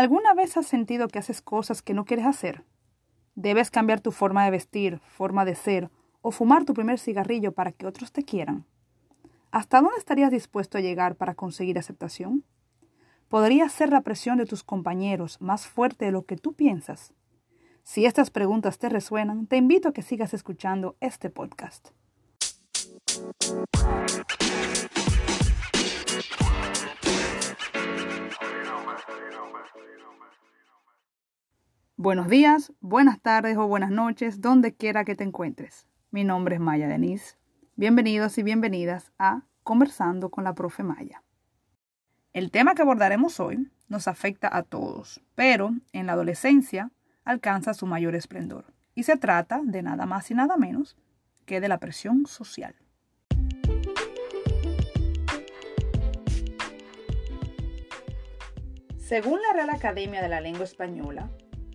¿Alguna 0.00 0.32
vez 0.32 0.56
has 0.56 0.66
sentido 0.66 1.08
que 1.08 1.18
haces 1.18 1.42
cosas 1.42 1.82
que 1.82 1.92
no 1.92 2.06
quieres 2.06 2.24
hacer? 2.24 2.64
Debes 3.34 3.70
cambiar 3.70 4.00
tu 4.00 4.12
forma 4.12 4.46
de 4.46 4.50
vestir, 4.50 4.98
forma 5.00 5.44
de 5.44 5.54
ser 5.54 5.90
o 6.22 6.30
fumar 6.30 6.64
tu 6.64 6.72
primer 6.72 6.98
cigarrillo 6.98 7.52
para 7.52 7.70
que 7.72 7.86
otros 7.86 8.10
te 8.10 8.22
quieran. 8.22 8.64
¿Hasta 9.50 9.82
dónde 9.82 9.98
estarías 9.98 10.30
dispuesto 10.30 10.78
a 10.78 10.80
llegar 10.80 11.16
para 11.16 11.34
conseguir 11.34 11.78
aceptación? 11.78 12.44
¿Podría 13.28 13.68
ser 13.68 13.90
la 13.90 14.00
presión 14.00 14.38
de 14.38 14.46
tus 14.46 14.64
compañeros 14.64 15.38
más 15.38 15.66
fuerte 15.66 16.06
de 16.06 16.12
lo 16.12 16.24
que 16.24 16.38
tú 16.38 16.54
piensas? 16.54 17.12
Si 17.82 18.06
estas 18.06 18.30
preguntas 18.30 18.78
te 18.78 18.88
resuenan, 18.88 19.46
te 19.48 19.58
invito 19.58 19.90
a 19.90 19.92
que 19.92 20.00
sigas 20.00 20.32
escuchando 20.32 20.96
este 21.00 21.28
podcast. 21.28 21.90
Buenos 32.02 32.28
días, 32.28 32.72
buenas 32.80 33.20
tardes 33.20 33.58
o 33.58 33.66
buenas 33.66 33.90
noches, 33.90 34.40
donde 34.40 34.74
quiera 34.74 35.04
que 35.04 35.14
te 35.14 35.22
encuentres. 35.22 35.86
Mi 36.10 36.24
nombre 36.24 36.54
es 36.54 36.60
Maya 36.62 36.88
Denise. 36.88 37.36
Bienvenidos 37.76 38.38
y 38.38 38.42
bienvenidas 38.42 39.12
a 39.18 39.42
Conversando 39.64 40.30
con 40.30 40.44
la 40.44 40.54
Profe 40.54 40.82
Maya. 40.82 41.22
El 42.32 42.50
tema 42.50 42.74
que 42.74 42.80
abordaremos 42.80 43.38
hoy 43.38 43.70
nos 43.88 44.08
afecta 44.08 44.48
a 44.50 44.62
todos, 44.62 45.20
pero 45.34 45.72
en 45.92 46.06
la 46.06 46.14
adolescencia 46.14 46.90
alcanza 47.22 47.74
su 47.74 47.84
mayor 47.84 48.14
esplendor 48.14 48.72
y 48.94 49.02
se 49.02 49.18
trata 49.18 49.60
de 49.62 49.82
nada 49.82 50.06
más 50.06 50.30
y 50.30 50.34
nada 50.34 50.56
menos 50.56 50.96
que 51.44 51.60
de 51.60 51.68
la 51.68 51.76
presión 51.76 52.24
social. 52.24 52.74
Según 58.96 59.38
la 59.42 59.52
Real 59.52 59.68
Academia 59.68 60.22
de 60.22 60.30
la 60.30 60.40
Lengua 60.40 60.64
Española, 60.64 61.28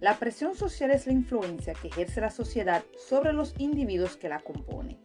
la 0.05 0.19
presión 0.19 0.53
social 0.53 0.91
es 0.91 1.07
la 1.07 1.13
influencia 1.13 1.73
que 1.73 1.87
ejerce 1.87 2.21
la 2.21 2.29
sociedad 2.29 2.83
sobre 2.95 3.33
los 3.33 3.55
individuos 3.57 4.17
que 4.17 4.29
la 4.29 4.39
componen. 4.39 4.99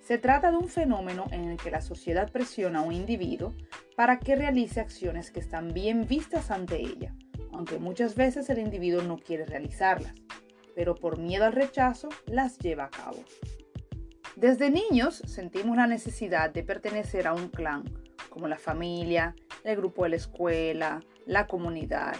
Se 0.00 0.18
trata 0.18 0.52
de 0.52 0.56
un 0.56 0.68
fenómeno 0.68 1.24
en 1.32 1.48
el 1.48 1.56
que 1.56 1.72
la 1.72 1.80
sociedad 1.80 2.30
presiona 2.30 2.78
a 2.78 2.82
un 2.82 2.92
individuo 2.92 3.54
para 3.96 4.20
que 4.20 4.36
realice 4.36 4.78
acciones 4.78 5.32
que 5.32 5.40
están 5.40 5.74
bien 5.74 6.06
vistas 6.06 6.52
ante 6.52 6.76
ella, 6.76 7.12
aunque 7.50 7.80
muchas 7.80 8.14
veces 8.14 8.48
el 8.48 8.60
individuo 8.60 9.02
no 9.02 9.18
quiere 9.18 9.46
realizarlas, 9.46 10.14
pero 10.76 10.94
por 10.94 11.18
miedo 11.18 11.44
al 11.44 11.52
rechazo 11.52 12.08
las 12.26 12.56
lleva 12.58 12.84
a 12.84 12.90
cabo. 12.90 13.18
Desde 14.36 14.70
niños 14.70 15.24
sentimos 15.26 15.76
la 15.76 15.88
necesidad 15.88 16.50
de 16.50 16.62
pertenecer 16.62 17.26
a 17.26 17.34
un 17.34 17.48
clan, 17.48 17.82
como 18.30 18.46
la 18.46 18.58
familia, 18.58 19.34
el 19.64 19.76
grupo 19.76 20.04
de 20.04 20.10
la 20.10 20.16
escuela, 20.16 21.00
la 21.26 21.48
comunidad, 21.48 22.14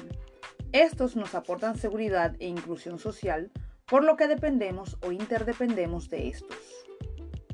estos 0.72 1.16
nos 1.16 1.34
aportan 1.34 1.76
seguridad 1.76 2.34
e 2.38 2.46
inclusión 2.46 2.98
social, 2.98 3.50
por 3.86 4.04
lo 4.04 4.16
que 4.16 4.28
dependemos 4.28 4.98
o 5.02 5.12
interdependemos 5.12 6.10
de 6.10 6.28
estos. 6.28 6.86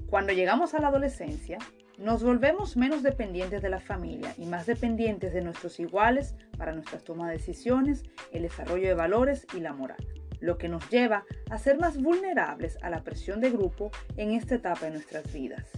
Cuando 0.09 0.33
llegamos 0.33 0.75
a 0.75 0.81
la 0.81 0.89
adolescencia, 0.89 1.59
nos 1.99 2.23
volvemos 2.23 2.77
menos 2.77 3.03
dependientes 3.03 3.63
de 3.63 3.71
la 3.71 3.81
familia 3.81 4.35
y 4.37 4.47
más 4.47 4.67
dependientes 4.67 5.33
de 5.33 5.43
nuestros 5.43 5.79
iguales 5.79 6.35
para 6.57 6.73
nuestras 6.73 7.05
tomas 7.05 7.29
de 7.29 7.35
decisiones, 7.35 8.03
el 8.33 8.43
desarrollo 8.43 8.89
de 8.89 8.95
valores 8.95 9.47
y 9.55 9.61
la 9.61 9.73
moral, 9.73 10.05
lo 10.41 10.59
que 10.59 10.69
nos 10.69 10.89
lleva 10.91 11.25
a 11.51 11.59
ser 11.59 11.79
más 11.79 12.01
vulnerables 12.01 12.79
a 12.83 12.91
la 12.91 13.05
presión 13.05 13.41
de 13.41 13.51
grupo 13.51 13.91
en 14.17 14.33
esta 14.33 14.57
etapa 14.57 14.87
de 14.87 14.93
nuestras 14.93 15.33
vidas. 15.33 15.71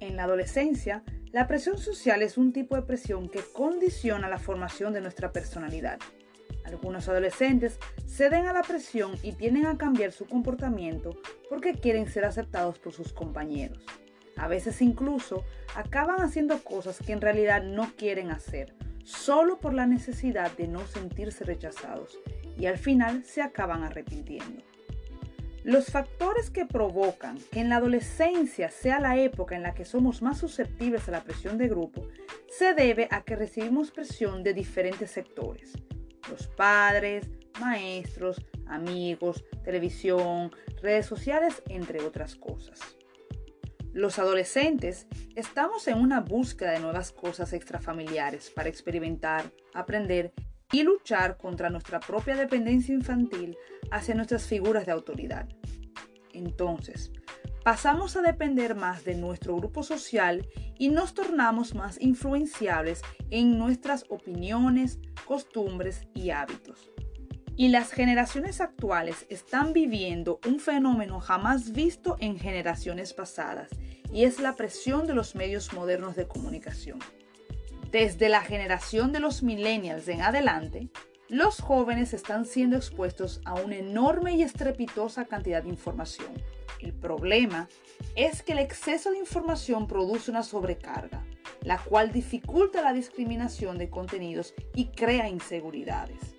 En 0.00 0.16
la 0.16 0.24
adolescencia, 0.24 1.02
la 1.30 1.46
presión 1.46 1.78
social 1.78 2.22
es 2.22 2.38
un 2.38 2.52
tipo 2.52 2.74
de 2.74 2.82
presión 2.82 3.28
que 3.28 3.42
condiciona 3.52 4.28
la 4.28 4.38
formación 4.38 4.92
de 4.92 5.00
nuestra 5.00 5.32
personalidad 5.32 5.98
algunos 6.68 7.08
adolescentes 7.08 7.78
ceden 8.06 8.46
a 8.46 8.52
la 8.52 8.62
presión 8.62 9.12
y 9.22 9.32
tienden 9.32 9.66
a 9.66 9.78
cambiar 9.78 10.12
su 10.12 10.26
comportamiento 10.26 11.16
porque 11.48 11.74
quieren 11.74 12.08
ser 12.08 12.24
aceptados 12.24 12.78
por 12.78 12.92
sus 12.92 13.12
compañeros. 13.12 13.84
A 14.36 14.48
veces 14.48 14.80
incluso 14.82 15.44
acaban 15.74 16.20
haciendo 16.20 16.62
cosas 16.62 16.98
que 16.98 17.12
en 17.12 17.20
realidad 17.20 17.62
no 17.62 17.92
quieren 17.96 18.30
hacer, 18.30 18.74
solo 19.02 19.58
por 19.58 19.74
la 19.74 19.86
necesidad 19.86 20.52
de 20.56 20.68
no 20.68 20.86
sentirse 20.86 21.44
rechazados, 21.44 22.18
y 22.56 22.66
al 22.66 22.78
final 22.78 23.24
se 23.24 23.42
acaban 23.42 23.82
arrepintiendo. 23.82 24.62
Los 25.64 25.86
factores 25.86 26.50
que 26.50 26.66
provocan 26.66 27.38
que 27.50 27.60
en 27.60 27.68
la 27.68 27.76
adolescencia 27.76 28.70
sea 28.70 29.00
la 29.00 29.18
época 29.18 29.56
en 29.56 29.62
la 29.62 29.74
que 29.74 29.84
somos 29.84 30.22
más 30.22 30.38
susceptibles 30.38 31.08
a 31.08 31.12
la 31.12 31.24
presión 31.24 31.58
de 31.58 31.68
grupo 31.68 32.06
se 32.48 32.74
debe 32.74 33.08
a 33.10 33.22
que 33.22 33.36
recibimos 33.36 33.90
presión 33.90 34.42
de 34.42 34.54
diferentes 34.54 35.10
sectores 35.10 35.72
los 36.28 36.46
padres, 36.48 37.30
maestros, 37.60 38.44
amigos, 38.66 39.44
televisión, 39.64 40.50
redes 40.82 41.06
sociales, 41.06 41.62
entre 41.68 42.02
otras 42.02 42.36
cosas. 42.36 42.80
Los 43.92 44.18
adolescentes 44.18 45.06
estamos 45.34 45.88
en 45.88 45.98
una 45.98 46.20
búsqueda 46.20 46.72
de 46.72 46.80
nuevas 46.80 47.10
cosas 47.10 47.52
extrafamiliares 47.52 48.50
para 48.50 48.68
experimentar, 48.68 49.50
aprender 49.74 50.32
y 50.70 50.82
luchar 50.82 51.36
contra 51.36 51.70
nuestra 51.70 51.98
propia 51.98 52.36
dependencia 52.36 52.94
infantil 52.94 53.56
hacia 53.90 54.14
nuestras 54.14 54.46
figuras 54.46 54.86
de 54.86 54.92
autoridad. 54.92 55.48
Entonces, 56.32 57.10
pasamos 57.68 58.16
a 58.16 58.22
depender 58.22 58.74
más 58.74 59.04
de 59.04 59.14
nuestro 59.14 59.54
grupo 59.54 59.82
social 59.82 60.48
y 60.78 60.88
nos 60.88 61.12
tornamos 61.12 61.74
más 61.74 62.00
influenciables 62.00 63.02
en 63.28 63.58
nuestras 63.58 64.06
opiniones, 64.08 64.98
costumbres 65.26 66.08
y 66.14 66.30
hábitos. 66.30 66.90
Y 67.56 67.68
las 67.68 67.92
generaciones 67.92 68.62
actuales 68.62 69.26
están 69.28 69.74
viviendo 69.74 70.40
un 70.46 70.60
fenómeno 70.60 71.20
jamás 71.20 71.72
visto 71.72 72.16
en 72.20 72.38
generaciones 72.38 73.12
pasadas, 73.12 73.68
y 74.10 74.24
es 74.24 74.40
la 74.40 74.56
presión 74.56 75.06
de 75.06 75.12
los 75.12 75.34
medios 75.34 75.74
modernos 75.74 76.16
de 76.16 76.26
comunicación. 76.26 77.00
Desde 77.90 78.30
la 78.30 78.40
generación 78.40 79.12
de 79.12 79.20
los 79.20 79.42
millennials 79.42 80.08
en 80.08 80.22
adelante, 80.22 80.88
los 81.28 81.60
jóvenes 81.60 82.14
están 82.14 82.46
siendo 82.46 82.76
expuestos 82.76 83.40
a 83.44 83.54
una 83.54 83.76
enorme 83.76 84.34
y 84.34 84.42
estrepitosa 84.42 85.26
cantidad 85.26 85.62
de 85.62 85.68
información. 85.68 86.32
El 86.80 86.94
problema 86.94 87.68
es 88.14 88.42
que 88.42 88.52
el 88.52 88.60
exceso 88.60 89.10
de 89.10 89.18
información 89.18 89.86
produce 89.86 90.30
una 90.30 90.42
sobrecarga, 90.42 91.22
la 91.62 91.78
cual 91.78 92.12
dificulta 92.12 92.80
la 92.80 92.92
discriminación 92.94 93.76
de 93.76 93.90
contenidos 93.90 94.54
y 94.74 94.86
crea 94.86 95.28
inseguridades. 95.28 96.34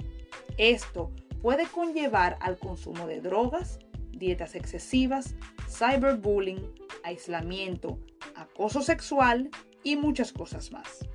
Esto 0.57 1.11
puede 1.41 1.67
conllevar 1.67 2.37
al 2.41 2.57
consumo 2.57 3.05
de 3.05 3.21
drogas, 3.21 3.79
dietas 4.11 4.55
excesivas, 4.55 5.35
cyberbullying, 5.69 6.73
aislamiento, 7.03 7.99
acoso 8.35 8.81
sexual 8.81 9.49
y 9.83 9.97
muchas 9.97 10.33
cosas 10.33 10.71
más. 10.71 11.05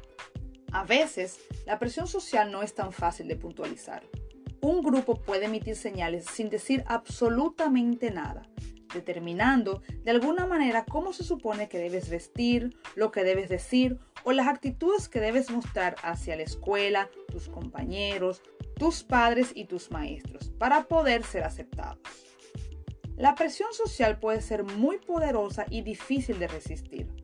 A 0.75 0.83
veces, 0.83 1.39
la 1.67 1.79
presión 1.79 2.09
social 2.09 2.51
no 2.51 2.65
es 2.65 2.75
tan 2.75 2.93
fácil 2.93 3.29
de 3.29 3.37
puntualizar. 3.37 4.03
Un 4.61 4.83
grupo 4.83 5.15
puede 5.15 5.45
emitir 5.45 5.77
señales 5.77 6.25
sin 6.27 6.51
decir 6.51 6.83
absolutamente 6.89 8.11
nada, 8.11 8.43
determinando 8.93 9.83
de 10.03 10.11
alguna 10.11 10.47
manera 10.47 10.85
cómo 10.85 11.13
se 11.13 11.23
supone 11.23 11.69
que 11.69 11.79
debes 11.79 12.11
vestir, 12.11 12.77
lo 12.97 13.13
que 13.13 13.23
debes 13.23 13.49
decir 13.49 14.01
o 14.25 14.33
las 14.33 14.49
actitudes 14.49 15.09
que 15.09 15.21
debes 15.21 15.49
mostrar 15.49 15.95
hacia 16.03 16.35
la 16.35 16.43
escuela, 16.43 17.09
tus 17.31 17.49
compañeros, 17.49 18.43
tus 18.77 19.05
padres 19.05 19.53
y 19.55 19.67
tus 19.67 19.93
maestros 19.93 20.49
para 20.59 20.89
poder 20.89 21.23
ser 21.23 21.45
aceptados. 21.45 22.01
La 23.17 23.37
presión 23.37 23.73
social 23.73 24.19
puede 24.19 24.43
ser 24.43 24.65
muy 24.65 24.99
poderosa 24.99 25.67
y 25.71 25.83
difícil 25.83 26.41
de 26.41 26.49
resistir. 26.49 27.24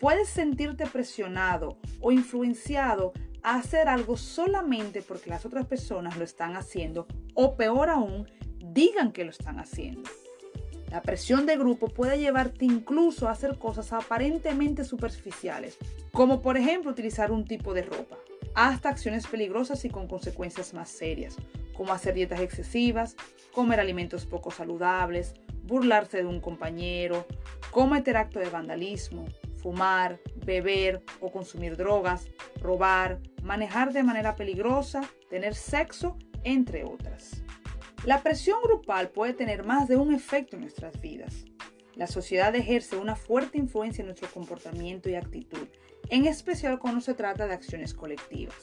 Puedes 0.00 0.28
sentirte 0.28 0.86
presionado 0.86 1.78
o 2.00 2.12
influenciado 2.12 3.12
a 3.42 3.56
hacer 3.56 3.88
algo 3.88 4.16
solamente 4.16 5.02
porque 5.02 5.30
las 5.30 5.46
otras 5.46 5.66
personas 5.66 6.16
lo 6.16 6.24
están 6.24 6.56
haciendo 6.56 7.06
o 7.34 7.56
peor 7.56 7.88
aún, 7.88 8.28
digan 8.58 9.12
que 9.12 9.24
lo 9.24 9.30
están 9.30 9.58
haciendo. 9.58 10.10
La 10.90 11.02
presión 11.02 11.46
de 11.46 11.56
grupo 11.56 11.88
puede 11.88 12.18
llevarte 12.18 12.64
incluso 12.64 13.28
a 13.28 13.32
hacer 13.32 13.58
cosas 13.58 13.92
aparentemente 13.92 14.84
superficiales, 14.84 15.78
como 16.12 16.42
por 16.42 16.56
ejemplo 16.56 16.90
utilizar 16.90 17.32
un 17.32 17.44
tipo 17.44 17.74
de 17.74 17.82
ropa, 17.82 18.16
hasta 18.54 18.88
acciones 18.88 19.26
peligrosas 19.26 19.84
y 19.84 19.90
con 19.90 20.08
consecuencias 20.08 20.74
más 20.74 20.88
serias, 20.88 21.36
como 21.74 21.92
hacer 21.92 22.14
dietas 22.14 22.40
excesivas, 22.40 23.16
comer 23.52 23.80
alimentos 23.80 24.26
poco 24.26 24.50
saludables, 24.50 25.34
burlarse 25.64 26.18
de 26.18 26.26
un 26.26 26.40
compañero, 26.40 27.26
cometer 27.70 28.16
actos 28.16 28.42
de 28.42 28.50
vandalismo, 28.50 29.26
fumar, 29.66 30.20
beber 30.44 31.02
o 31.18 31.32
consumir 31.32 31.76
drogas, 31.76 32.28
robar, 32.60 33.18
manejar 33.42 33.92
de 33.92 34.04
manera 34.04 34.36
peligrosa, 34.36 35.02
tener 35.28 35.56
sexo, 35.56 36.16
entre 36.44 36.84
otras. 36.84 37.42
La 38.04 38.22
presión 38.22 38.60
grupal 38.62 39.08
puede 39.08 39.32
tener 39.32 39.64
más 39.64 39.88
de 39.88 39.96
un 39.96 40.14
efecto 40.14 40.54
en 40.54 40.62
nuestras 40.62 41.00
vidas. 41.00 41.46
La 41.96 42.06
sociedad 42.06 42.54
ejerce 42.54 42.96
una 42.96 43.16
fuerte 43.16 43.58
influencia 43.58 44.02
en 44.02 44.06
nuestro 44.06 44.28
comportamiento 44.30 45.10
y 45.10 45.16
actitud, 45.16 45.66
en 46.10 46.26
especial 46.26 46.78
cuando 46.78 47.00
se 47.00 47.14
trata 47.14 47.48
de 47.48 47.54
acciones 47.54 47.92
colectivas. 47.92 48.62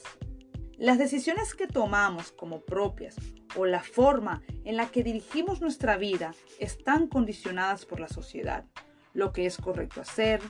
Las 0.78 0.96
decisiones 0.96 1.54
que 1.54 1.66
tomamos 1.66 2.32
como 2.32 2.62
propias 2.62 3.16
o 3.56 3.66
la 3.66 3.82
forma 3.82 4.40
en 4.64 4.78
la 4.78 4.86
que 4.86 5.04
dirigimos 5.04 5.60
nuestra 5.60 5.98
vida 5.98 6.34
están 6.60 7.08
condicionadas 7.08 7.84
por 7.84 8.00
la 8.00 8.08
sociedad, 8.08 8.64
lo 9.12 9.34
que 9.34 9.44
es 9.44 9.58
correcto 9.58 10.00
hacer, 10.00 10.40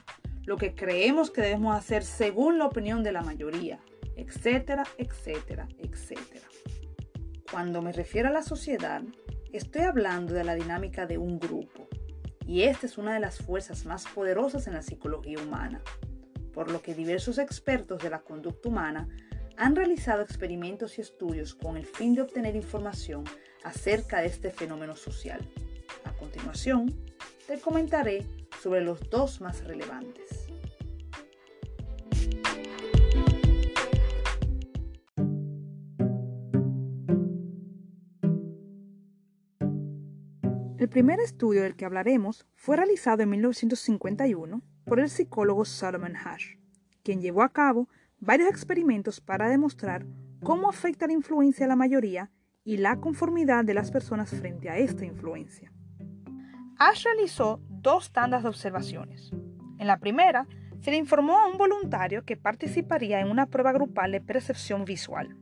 lo 0.45 0.57
que 0.57 0.75
creemos 0.75 1.31
que 1.31 1.41
debemos 1.41 1.75
hacer 1.75 2.03
según 2.03 2.57
la 2.59 2.65
opinión 2.65 3.03
de 3.03 3.11
la 3.11 3.21
mayoría, 3.21 3.79
etcétera, 4.15 4.83
etcétera, 4.97 5.67
etcétera. 5.77 6.47
Cuando 7.51 7.81
me 7.81 7.91
refiero 7.91 8.29
a 8.29 8.33
la 8.33 8.43
sociedad, 8.43 9.01
estoy 9.51 9.83
hablando 9.83 10.33
de 10.33 10.43
la 10.43 10.55
dinámica 10.55 11.05
de 11.05 11.17
un 11.17 11.39
grupo, 11.39 11.87
y 12.45 12.63
esta 12.63 12.85
es 12.85 12.97
una 12.97 13.13
de 13.13 13.19
las 13.19 13.39
fuerzas 13.39 13.85
más 13.85 14.05
poderosas 14.07 14.67
en 14.67 14.73
la 14.73 14.81
psicología 14.81 15.39
humana, 15.41 15.81
por 16.53 16.71
lo 16.71 16.81
que 16.81 16.93
diversos 16.93 17.37
expertos 17.37 18.01
de 18.01 18.09
la 18.09 18.21
conducta 18.21 18.69
humana 18.69 19.09
han 19.57 19.75
realizado 19.75 20.21
experimentos 20.21 20.97
y 20.97 21.01
estudios 21.01 21.55
con 21.55 21.77
el 21.77 21.85
fin 21.85 22.13
de 22.13 22.21
obtener 22.21 22.55
información 22.55 23.23
acerca 23.63 24.21
de 24.21 24.27
este 24.27 24.51
fenómeno 24.51 24.95
social. 24.95 25.39
A 26.03 26.11
continuación, 26.11 26.93
te 27.47 27.59
comentaré 27.59 28.25
sobre 28.65 28.81
los 28.81 29.11
dos 29.11 29.41
más 29.41 29.63
relevantes. 29.63 30.47
El 40.79 40.89
primer 40.89 41.19
estudio 41.19 41.61
del 41.61 41.75
que 41.75 41.85
hablaremos 41.85 42.47
fue 42.55 42.77
realizado 42.77 43.21
en 43.21 43.29
1951 43.29 44.63
por 44.83 44.99
el 44.99 45.09
psicólogo 45.09 45.63
Solomon 45.63 46.15
Hash, 46.15 46.55
quien 47.03 47.21
llevó 47.21 47.43
a 47.43 47.53
cabo 47.53 47.87
varios 48.17 48.49
experimentos 48.49 49.21
para 49.21 49.47
demostrar 49.47 50.07
cómo 50.41 50.69
afecta 50.69 51.05
la 51.05 51.13
influencia 51.13 51.65
de 51.65 51.69
la 51.69 51.75
mayoría 51.75 52.31
y 52.63 52.77
la 52.77 52.99
conformidad 52.99 53.63
de 53.63 53.75
las 53.75 53.91
personas 53.91 54.31
frente 54.31 54.71
a 54.71 54.79
esta 54.79 55.05
influencia. 55.05 55.71
Ash 56.79 57.03
realizó 57.03 57.61
dos 57.85 58.11
tandas 58.11 58.41
de 58.41 58.49
observaciones. 58.49 59.31
En 59.77 59.85
la 59.85 59.99
primera, 59.99 60.47
se 60.81 60.89
le 60.89 60.97
informó 60.97 61.37
a 61.37 61.47
un 61.47 61.59
voluntario 61.59 62.25
que 62.25 62.35
participaría 62.35 63.19
en 63.19 63.29
una 63.29 63.45
prueba 63.45 63.71
grupal 63.73 64.11
de 64.11 64.21
percepción 64.21 64.85
visual. 64.85 65.37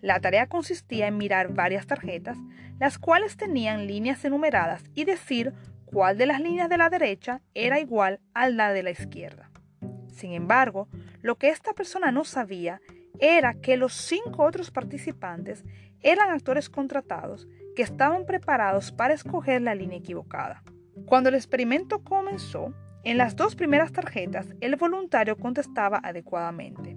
La 0.00 0.18
tarea 0.18 0.48
consistía 0.48 1.08
en 1.08 1.18
mirar 1.18 1.52
varias 1.52 1.86
tarjetas, 1.86 2.38
las 2.80 2.98
cuales 2.98 3.36
tenían 3.36 3.86
líneas 3.86 4.24
enumeradas 4.24 4.82
y 4.94 5.04
decir 5.04 5.52
cuál 5.84 6.16
de 6.16 6.24
las 6.24 6.40
líneas 6.40 6.70
de 6.70 6.78
la 6.78 6.88
derecha 6.88 7.42
era 7.52 7.78
igual 7.80 8.20
a 8.32 8.48
la 8.48 8.72
de 8.72 8.82
la 8.82 8.90
izquierda. 8.90 9.50
Sin 10.08 10.32
embargo, 10.32 10.88
lo 11.20 11.36
que 11.36 11.50
esta 11.50 11.74
persona 11.74 12.10
no 12.12 12.24
sabía 12.24 12.80
era 13.20 13.52
que 13.52 13.76
los 13.76 13.92
cinco 13.92 14.44
otros 14.44 14.70
participantes 14.70 15.64
eran 16.00 16.30
actores 16.30 16.70
contratados 16.70 17.46
que 17.76 17.82
estaban 17.82 18.24
preparados 18.24 18.90
para 18.90 19.12
escoger 19.12 19.60
la 19.60 19.74
línea 19.74 19.98
equivocada. 19.98 20.62
Cuando 21.06 21.28
el 21.28 21.34
experimento 21.34 22.02
comenzó, 22.04 22.74
en 23.04 23.16
las 23.16 23.36
dos 23.36 23.56
primeras 23.56 23.92
tarjetas 23.92 24.54
el 24.60 24.76
voluntario 24.76 25.36
contestaba 25.36 26.00
adecuadamente, 26.02 26.96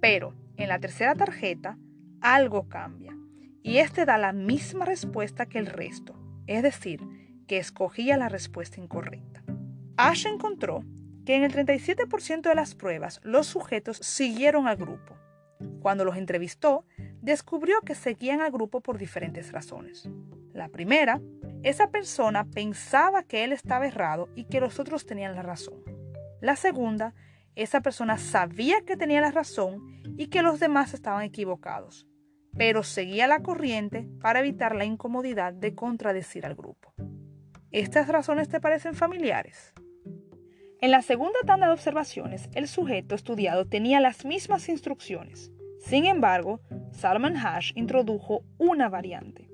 pero 0.00 0.34
en 0.56 0.68
la 0.68 0.78
tercera 0.78 1.14
tarjeta 1.14 1.76
algo 2.20 2.68
cambia 2.68 3.16
y 3.62 3.78
este 3.78 4.04
da 4.04 4.18
la 4.18 4.32
misma 4.32 4.84
respuesta 4.84 5.46
que 5.46 5.58
el 5.58 5.66
resto, 5.66 6.14
es 6.46 6.62
decir, 6.62 7.00
que 7.46 7.58
escogía 7.58 8.16
la 8.16 8.28
respuesta 8.28 8.80
incorrecta. 8.80 9.42
Ash 9.96 10.26
encontró 10.26 10.84
que 11.24 11.36
en 11.36 11.44
el 11.44 11.52
37% 11.52 12.42
de 12.42 12.54
las 12.54 12.74
pruebas 12.74 13.20
los 13.22 13.46
sujetos 13.46 13.98
siguieron 13.98 14.66
al 14.66 14.76
grupo. 14.76 15.16
Cuando 15.80 16.04
los 16.04 16.16
entrevistó, 16.16 16.84
descubrió 17.20 17.80
que 17.82 17.94
seguían 17.94 18.40
al 18.40 18.50
grupo 18.50 18.80
por 18.80 18.98
diferentes 18.98 19.52
razones. 19.52 20.08
La 20.52 20.68
primera, 20.68 21.20
esa 21.62 21.90
persona 21.90 22.44
pensaba 22.44 23.22
que 23.22 23.44
él 23.44 23.52
estaba 23.52 23.86
errado 23.86 24.28
y 24.34 24.44
que 24.44 24.60
los 24.60 24.80
otros 24.80 25.06
tenían 25.06 25.36
la 25.36 25.42
razón. 25.42 25.82
La 26.40 26.56
segunda, 26.56 27.14
esa 27.54 27.82
persona 27.82 28.18
sabía 28.18 28.82
que 28.84 28.96
tenía 28.96 29.20
la 29.20 29.30
razón 29.30 30.02
y 30.16 30.26
que 30.26 30.42
los 30.42 30.58
demás 30.58 30.92
estaban 30.92 31.22
equivocados, 31.22 32.08
pero 32.56 32.82
seguía 32.82 33.28
la 33.28 33.42
corriente 33.42 34.08
para 34.20 34.40
evitar 34.40 34.74
la 34.74 34.84
incomodidad 34.84 35.52
de 35.52 35.74
contradecir 35.74 36.46
al 36.46 36.56
grupo. 36.56 36.94
¿Estas 37.70 38.08
razones 38.08 38.48
te 38.48 38.60
parecen 38.60 38.94
familiares? 38.94 39.72
En 40.80 40.90
la 40.90 41.00
segunda 41.00 41.38
tanda 41.46 41.68
de 41.68 41.74
observaciones, 41.74 42.50
el 42.54 42.66
sujeto 42.66 43.14
estudiado 43.14 43.66
tenía 43.66 44.00
las 44.00 44.24
mismas 44.24 44.68
instrucciones. 44.68 45.52
Sin 45.78 46.06
embargo, 46.06 46.60
Salman 46.90 47.36
Hash 47.36 47.70
introdujo 47.76 48.42
una 48.58 48.88
variante. 48.88 49.51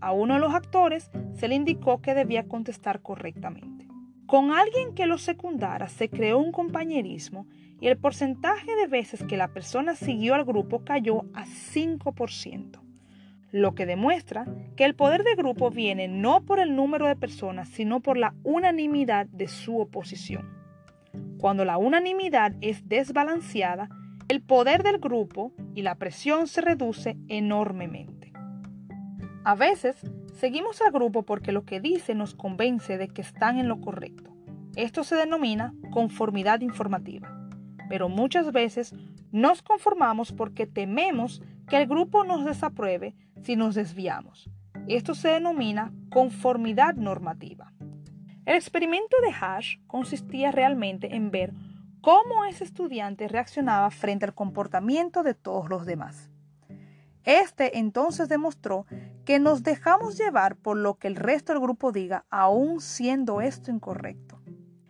A 0.00 0.12
uno 0.12 0.34
de 0.34 0.40
los 0.40 0.54
actores 0.54 1.10
se 1.34 1.48
le 1.48 1.54
indicó 1.54 2.00
que 2.00 2.14
debía 2.14 2.48
contestar 2.48 3.02
correctamente. 3.02 3.86
Con 4.26 4.52
alguien 4.52 4.94
que 4.94 5.06
lo 5.06 5.18
secundara 5.18 5.88
se 5.88 6.08
creó 6.08 6.38
un 6.38 6.52
compañerismo 6.52 7.46
y 7.80 7.88
el 7.88 7.98
porcentaje 7.98 8.74
de 8.76 8.86
veces 8.86 9.24
que 9.24 9.36
la 9.36 9.48
persona 9.48 9.94
siguió 9.94 10.34
al 10.34 10.44
grupo 10.44 10.84
cayó 10.84 11.24
a 11.34 11.44
5%, 11.44 12.80
lo 13.50 13.74
que 13.74 13.86
demuestra 13.86 14.46
que 14.76 14.84
el 14.84 14.94
poder 14.94 15.24
de 15.24 15.34
grupo 15.34 15.70
viene 15.70 16.08
no 16.08 16.44
por 16.44 16.60
el 16.60 16.76
número 16.76 17.06
de 17.06 17.16
personas, 17.16 17.68
sino 17.68 18.00
por 18.00 18.16
la 18.16 18.34
unanimidad 18.44 19.26
de 19.26 19.48
su 19.48 19.78
oposición. 19.78 20.48
Cuando 21.38 21.64
la 21.64 21.76
unanimidad 21.76 22.54
es 22.60 22.88
desbalanceada, 22.88 23.88
el 24.28 24.42
poder 24.42 24.82
del 24.82 24.98
grupo 24.98 25.52
y 25.74 25.82
la 25.82 25.96
presión 25.96 26.46
se 26.46 26.60
reduce 26.60 27.16
enormemente. 27.28 28.29
A 29.42 29.54
veces 29.54 29.96
seguimos 30.34 30.82
al 30.82 30.92
grupo 30.92 31.22
porque 31.22 31.50
lo 31.52 31.64
que 31.64 31.80
dice 31.80 32.14
nos 32.14 32.34
convence 32.34 32.98
de 32.98 33.08
que 33.08 33.22
están 33.22 33.58
en 33.58 33.68
lo 33.68 33.80
correcto. 33.80 34.30
Esto 34.76 35.02
se 35.02 35.16
denomina 35.16 35.74
conformidad 35.90 36.60
informativa. 36.60 37.34
Pero 37.88 38.10
muchas 38.10 38.52
veces 38.52 38.94
nos 39.32 39.62
conformamos 39.62 40.32
porque 40.32 40.66
tememos 40.66 41.42
que 41.68 41.78
el 41.78 41.86
grupo 41.86 42.22
nos 42.24 42.44
desapruebe 42.44 43.16
si 43.42 43.56
nos 43.56 43.74
desviamos. 43.74 44.50
Esto 44.88 45.14
se 45.14 45.28
denomina 45.28 45.92
conformidad 46.10 46.94
normativa. 46.94 47.72
El 48.44 48.56
experimento 48.56 49.16
de 49.22 49.32
Hash 49.32 49.78
consistía 49.86 50.52
realmente 50.52 51.16
en 51.16 51.30
ver 51.30 51.54
cómo 52.02 52.44
ese 52.44 52.64
estudiante 52.64 53.26
reaccionaba 53.26 53.90
frente 53.90 54.26
al 54.26 54.34
comportamiento 54.34 55.22
de 55.22 55.34
todos 55.34 55.68
los 55.70 55.86
demás. 55.86 56.30
Este 57.24 57.78
entonces 57.78 58.28
demostró 58.28 58.86
que 59.24 59.38
nos 59.38 59.62
dejamos 59.62 60.16
llevar 60.16 60.56
por 60.56 60.76
lo 60.76 60.98
que 60.98 61.08
el 61.08 61.16
resto 61.16 61.52
del 61.52 61.62
grupo 61.62 61.92
diga, 61.92 62.24
aun 62.30 62.80
siendo 62.80 63.40
esto 63.40 63.70
incorrecto. 63.70 64.40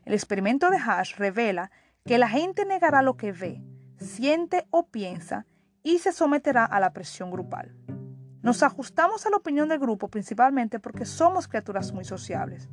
El 0.04 0.14
experimento 0.14 0.70
de 0.70 0.78
Hash 0.78 1.16
revela 1.16 1.70
que 2.04 2.18
la 2.18 2.28
gente 2.28 2.64
negará 2.64 3.02
lo 3.02 3.16
que 3.16 3.32
ve, 3.32 3.62
siente 3.99 4.66
o 4.70 4.87
piensa 4.87 5.46
y 5.82 5.99
se 5.99 6.12
someterá 6.12 6.64
a 6.64 6.80
la 6.80 6.92
presión 6.92 7.30
grupal. 7.30 7.75
Nos 8.42 8.62
ajustamos 8.62 9.26
a 9.26 9.30
la 9.30 9.37
opinión 9.37 9.68
del 9.68 9.78
grupo 9.78 10.08
principalmente 10.08 10.78
porque 10.78 11.04
somos 11.04 11.46
criaturas 11.46 11.92
muy 11.92 12.04
sociables 12.04 12.68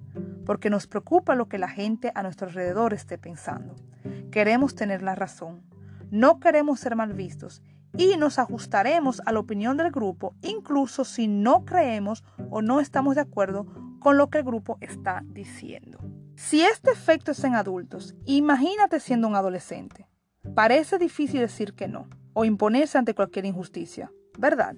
porque 0.47 0.69
nos 0.69 0.87
preocupa 0.87 1.35
lo 1.35 1.49
que 1.49 1.57
la 1.57 1.67
gente 1.67 2.13
a 2.15 2.23
nuestro 2.23 2.47
alrededor 2.47 2.93
esté 2.93 3.17
pensando. 3.17 3.75
Queremos 4.31 4.75
tener 4.75 5.01
la 5.01 5.13
razón, 5.13 5.61
no 6.09 6.39
queremos 6.39 6.79
ser 6.79 6.95
mal 6.95 7.11
vistos 7.11 7.61
y 7.96 8.17
nos 8.17 8.39
ajustaremos 8.39 9.22
a 9.25 9.32
la 9.32 9.39
opinión 9.39 9.77
del 9.77 9.91
grupo 9.91 10.36
incluso 10.41 11.06
si 11.06 11.27
no 11.27 11.65
creemos 11.65 12.24
o 12.50 12.62
no 12.62 12.79
estamos 12.79 13.15
de 13.15 13.22
acuerdo 13.22 13.65
con 14.00 14.17
lo 14.17 14.29
que 14.29 14.39
el 14.39 14.44
grupo 14.44 14.77
está 14.82 15.24
diciendo. 15.25 16.00
Si 16.36 16.62
este 16.62 16.91
efecto 16.91 17.32
es 17.32 17.44
en 17.44 17.56
adultos, 17.56 18.15
imagínate 18.25 19.00
siendo 19.00 19.27
un 19.27 19.36
adolescente. 19.36 20.08
Parece 20.53 20.98
difícil 20.98 21.39
decir 21.39 21.74
que 21.74 21.88
no 21.88 22.08
o 22.34 22.46
imponerse 22.46 22.98
ante 22.98 23.15
cualquier 23.15 23.46
injusticia, 23.46 24.12
¿verdad? 24.38 24.75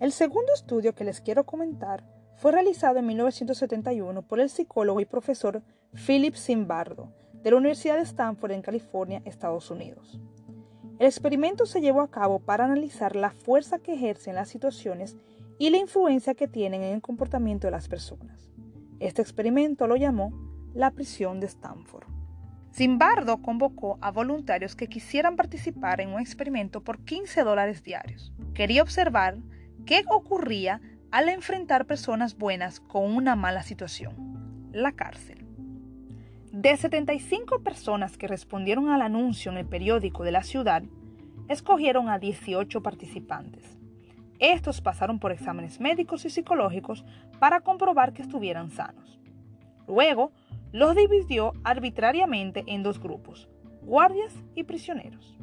El 0.00 0.12
segundo 0.12 0.52
estudio 0.54 0.94
que 0.94 1.04
les 1.04 1.20
quiero 1.20 1.44
comentar 1.44 2.04
fue 2.36 2.52
realizado 2.52 2.98
en 2.98 3.06
1971 3.06 4.22
por 4.22 4.40
el 4.40 4.50
psicólogo 4.50 5.00
y 5.00 5.06
profesor 5.06 5.62
Philip 6.06 6.34
Zimbardo 6.34 7.12
de 7.42 7.50
la 7.50 7.56
Universidad 7.56 7.96
de 7.96 8.02
Stanford 8.02 8.52
en 8.52 8.62
California, 8.62 9.22
Estados 9.24 9.70
Unidos. 9.70 10.20
El 10.98 11.06
experimento 11.06 11.66
se 11.66 11.80
llevó 11.80 12.00
a 12.00 12.10
cabo 12.10 12.38
para 12.38 12.64
analizar 12.64 13.16
la 13.16 13.30
fuerza 13.30 13.78
que 13.78 13.94
ejercen 13.94 14.34
las 14.34 14.48
situaciones 14.48 15.16
y 15.58 15.70
la 15.70 15.78
influencia 15.78 16.34
que 16.34 16.48
tienen 16.48 16.82
en 16.82 16.94
el 16.94 17.02
comportamiento 17.02 17.66
de 17.66 17.70
las 17.70 17.88
personas. 17.88 18.50
Este 18.98 19.22
experimento 19.22 19.86
lo 19.86 19.96
llamó 19.96 20.32
la 20.74 20.90
prisión 20.90 21.40
de 21.40 21.46
Stanford. 21.46 22.06
Zimbardo 22.74 23.40
convocó 23.40 23.98
a 24.02 24.10
voluntarios 24.10 24.76
que 24.76 24.88
quisieran 24.88 25.36
participar 25.36 26.00
en 26.02 26.10
un 26.10 26.20
experimento 26.20 26.82
por 26.82 27.04
15 27.04 27.42
dólares 27.42 27.82
diarios. 27.82 28.34
Quería 28.52 28.82
observar 28.82 29.38
qué 29.86 30.04
ocurría 30.10 30.80
al 31.16 31.30
enfrentar 31.30 31.86
personas 31.86 32.36
buenas 32.36 32.78
con 32.78 33.16
una 33.16 33.36
mala 33.36 33.62
situación, 33.62 34.68
la 34.70 34.92
cárcel. 34.92 35.46
De 36.52 36.76
75 36.76 37.60
personas 37.60 38.18
que 38.18 38.28
respondieron 38.28 38.90
al 38.90 39.00
anuncio 39.00 39.50
en 39.50 39.56
el 39.56 39.64
periódico 39.64 40.24
de 40.24 40.32
la 40.32 40.42
ciudad, 40.42 40.82
escogieron 41.48 42.10
a 42.10 42.18
18 42.18 42.82
participantes. 42.82 43.78
Estos 44.40 44.82
pasaron 44.82 45.18
por 45.18 45.32
exámenes 45.32 45.80
médicos 45.80 46.26
y 46.26 46.28
psicológicos 46.28 47.02
para 47.38 47.62
comprobar 47.62 48.12
que 48.12 48.20
estuvieran 48.20 48.70
sanos. 48.70 49.18
Luego, 49.88 50.32
los 50.70 50.94
dividió 50.94 51.54
arbitrariamente 51.64 52.62
en 52.66 52.82
dos 52.82 53.00
grupos, 53.00 53.48
guardias 53.80 54.34
y 54.54 54.64
prisioneros. 54.64 55.38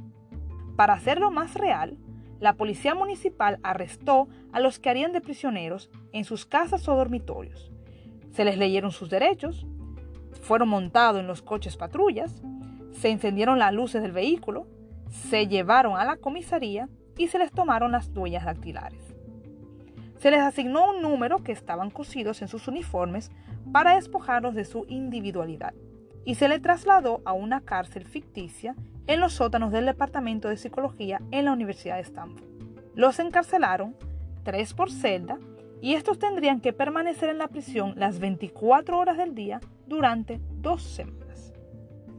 Para 0.76 0.94
hacerlo 0.94 1.32
más 1.32 1.56
real, 1.56 1.98
la 2.44 2.58
policía 2.58 2.94
municipal 2.94 3.58
arrestó 3.64 4.28
a 4.52 4.60
los 4.60 4.78
que 4.78 4.90
harían 4.90 5.14
de 5.14 5.22
prisioneros 5.22 5.90
en 6.12 6.26
sus 6.26 6.46
casas 6.46 6.90
o 6.90 6.96
dormitorios. 6.98 7.72
Se 8.32 8.44
les 8.44 8.58
leyeron 8.58 8.92
sus 8.92 9.10
derechos, 9.10 9.66
fueron 10.42 10.68
montados 10.68 11.22
en 11.22 11.28
los 11.28 11.42
coches 11.42 11.78
patrullas, 11.78 12.42
se 12.92 13.10
encendieron 13.10 13.60
las 13.60 13.74
luces 13.74 14.02
del 14.02 14.12
vehículo, 14.12 14.68
se 15.10 15.48
llevaron 15.48 15.96
a 15.98 16.04
la 16.04 16.18
comisaría 16.18 16.90
y 17.18 17.30
se 17.30 17.40
les 17.40 17.50
tomaron 17.50 17.94
las 17.94 18.10
huellas 18.10 18.44
dactilares. 18.44 19.16
Se 20.20 20.30
les 20.30 20.42
asignó 20.42 20.90
un 20.90 21.02
número 21.02 21.46
que 21.46 21.54
estaban 21.54 21.92
cosidos 21.92 22.42
en 22.42 22.50
sus 22.50 22.68
uniformes 22.68 23.32
para 23.72 23.96
despojarlos 23.96 24.54
de 24.54 24.66
su 24.66 24.86
individualidad 24.90 25.74
y 26.26 26.36
se 26.36 26.48
les 26.48 26.62
trasladó 26.62 27.22
a 27.26 27.34
una 27.34 27.62
cárcel 27.62 28.06
ficticia 28.06 28.76
en 29.08 29.20
los 29.20 29.34
sótanos 29.34 29.72
del 29.72 29.86
Departamento 29.86 30.50
de 30.50 30.58
Psicología 30.58 31.22
en 31.32 31.46
la 31.46 31.54
Universidad 31.54 31.96
de 31.96 32.02
Stanford. 32.02 32.48
Los 32.96 33.20
encarcelaron, 33.20 33.96
tres 34.44 34.74
por 34.74 34.92
celda, 34.92 35.40
y 35.82 35.96
estos 35.96 36.18
tendrían 36.18 36.62
que 36.62 36.72
permanecer 36.72 37.30
en 37.30 37.40
la 37.40 37.50
prisión 37.50 37.94
las 37.98 38.20
24 38.20 38.98
horas 38.98 39.18
del 39.18 39.36
día 39.36 39.60
durante 39.86 40.40
dos 40.62 40.82
semanas. 40.84 41.52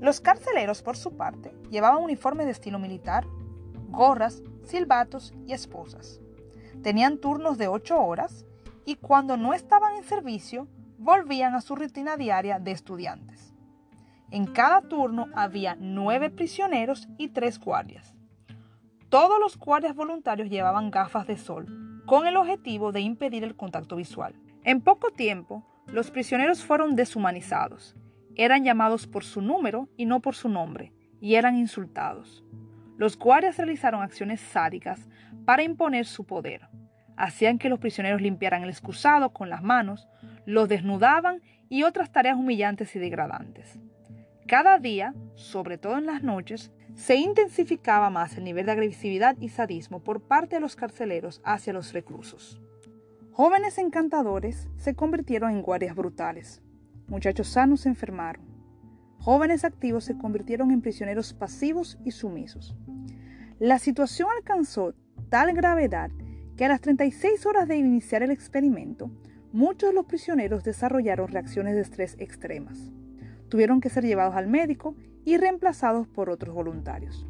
Los 0.00 0.20
carceleros, 0.20 0.82
por 0.82 0.99
su 0.99 1.16
parte, 1.16 1.54
llevaban 1.70 2.02
uniformes 2.02 2.44
de 2.44 2.52
estilo 2.52 2.78
militar, 2.78 3.25
gorras, 3.88 4.42
silbatos 4.64 5.32
y 5.46 5.52
esposas. 5.52 6.20
Tenían 6.82 7.16
turnos 7.16 7.56
de 7.56 7.68
8 7.68 7.99
horas 7.99 8.44
y 8.84 8.96
cuando 8.96 9.38
no 9.38 9.54
estaban 9.54 9.96
en 9.96 10.04
servicio, 10.04 10.68
volvían 10.99 11.54
a 11.54 11.62
su 11.62 11.75
rutina 11.75 12.18
diaria 12.18 12.58
de 12.58 12.73
estudiantes. 12.73 13.53
En 14.34 14.46
cada 14.46 14.82
turno 14.82 15.28
había 15.34 15.76
nueve 15.78 16.28
prisioneros 16.28 17.08
y 17.16 17.28
tres 17.28 17.58
guardias. 17.58 18.14
Todos 19.08 19.38
los 19.40 19.56
guardias 19.56 19.94
voluntarios 19.94 20.50
llevaban 20.50 20.90
gafas 20.90 21.26
de 21.26 21.38
sol, 21.38 22.02
con 22.04 22.26
el 22.26 22.36
objetivo 22.36 22.92
de 22.92 23.00
impedir 23.00 23.44
el 23.44 23.56
contacto 23.56 23.96
visual. 23.96 24.34
En 24.64 24.82
poco 24.82 25.10
tiempo, 25.10 25.64
los 25.86 26.10
prisioneros 26.10 26.62
fueron 26.64 26.96
deshumanizados 26.96 27.96
eran 28.36 28.64
llamados 28.64 29.06
por 29.06 29.24
su 29.24 29.40
número 29.40 29.88
y 29.96 30.06
no 30.06 30.20
por 30.20 30.34
su 30.34 30.48
nombre, 30.48 30.92
y 31.20 31.36
eran 31.36 31.56
insultados. 31.56 32.44
Los 32.96 33.18
guardias 33.18 33.56
realizaron 33.56 34.02
acciones 34.02 34.40
sádicas 34.40 35.08
para 35.44 35.62
imponer 35.62 36.06
su 36.06 36.24
poder. 36.24 36.68
Hacían 37.16 37.58
que 37.58 37.68
los 37.68 37.78
prisioneros 37.78 38.20
limpiaran 38.20 38.62
el 38.62 38.70
excusado 38.70 39.30
con 39.32 39.50
las 39.50 39.62
manos, 39.62 40.08
los 40.46 40.68
desnudaban 40.68 41.42
y 41.68 41.84
otras 41.84 42.10
tareas 42.10 42.36
humillantes 42.36 42.94
y 42.96 42.98
degradantes. 42.98 43.78
Cada 44.46 44.78
día, 44.78 45.14
sobre 45.34 45.78
todo 45.78 45.98
en 45.98 46.06
las 46.06 46.22
noches, 46.22 46.70
se 46.94 47.16
intensificaba 47.16 48.10
más 48.10 48.36
el 48.36 48.44
nivel 48.44 48.66
de 48.66 48.72
agresividad 48.72 49.36
y 49.40 49.48
sadismo 49.48 50.02
por 50.02 50.20
parte 50.20 50.56
de 50.56 50.60
los 50.60 50.76
carceleros 50.76 51.40
hacia 51.44 51.72
los 51.72 51.92
reclusos. 51.92 52.60
Jóvenes 53.32 53.78
encantadores 53.78 54.68
se 54.76 54.94
convirtieron 54.94 55.50
en 55.50 55.62
guardias 55.62 55.96
brutales, 55.96 56.62
Muchachos 57.06 57.48
sanos 57.48 57.82
se 57.82 57.90
enfermaron. 57.90 58.42
Jóvenes 59.18 59.64
activos 59.64 60.04
se 60.04 60.16
convirtieron 60.16 60.70
en 60.70 60.80
prisioneros 60.80 61.34
pasivos 61.34 61.98
y 62.04 62.12
sumisos. 62.12 62.74
La 63.58 63.78
situación 63.78 64.28
alcanzó 64.36 64.94
tal 65.28 65.52
gravedad 65.52 66.10
que 66.56 66.64
a 66.64 66.68
las 66.68 66.80
36 66.80 67.44
horas 67.46 67.68
de 67.68 67.76
iniciar 67.76 68.22
el 68.22 68.30
experimento, 68.30 69.10
muchos 69.52 69.90
de 69.90 69.94
los 69.94 70.06
prisioneros 70.06 70.64
desarrollaron 70.64 71.28
reacciones 71.28 71.74
de 71.74 71.82
estrés 71.82 72.16
extremas. 72.18 72.90
Tuvieron 73.54 73.80
que 73.80 73.88
ser 73.88 74.04
llevados 74.04 74.34
al 74.34 74.49
médico 74.49 74.96
y 75.25 75.37
reemplazados 75.37 76.08
por 76.08 76.28
otros 76.28 76.52
voluntarios. 76.52 77.25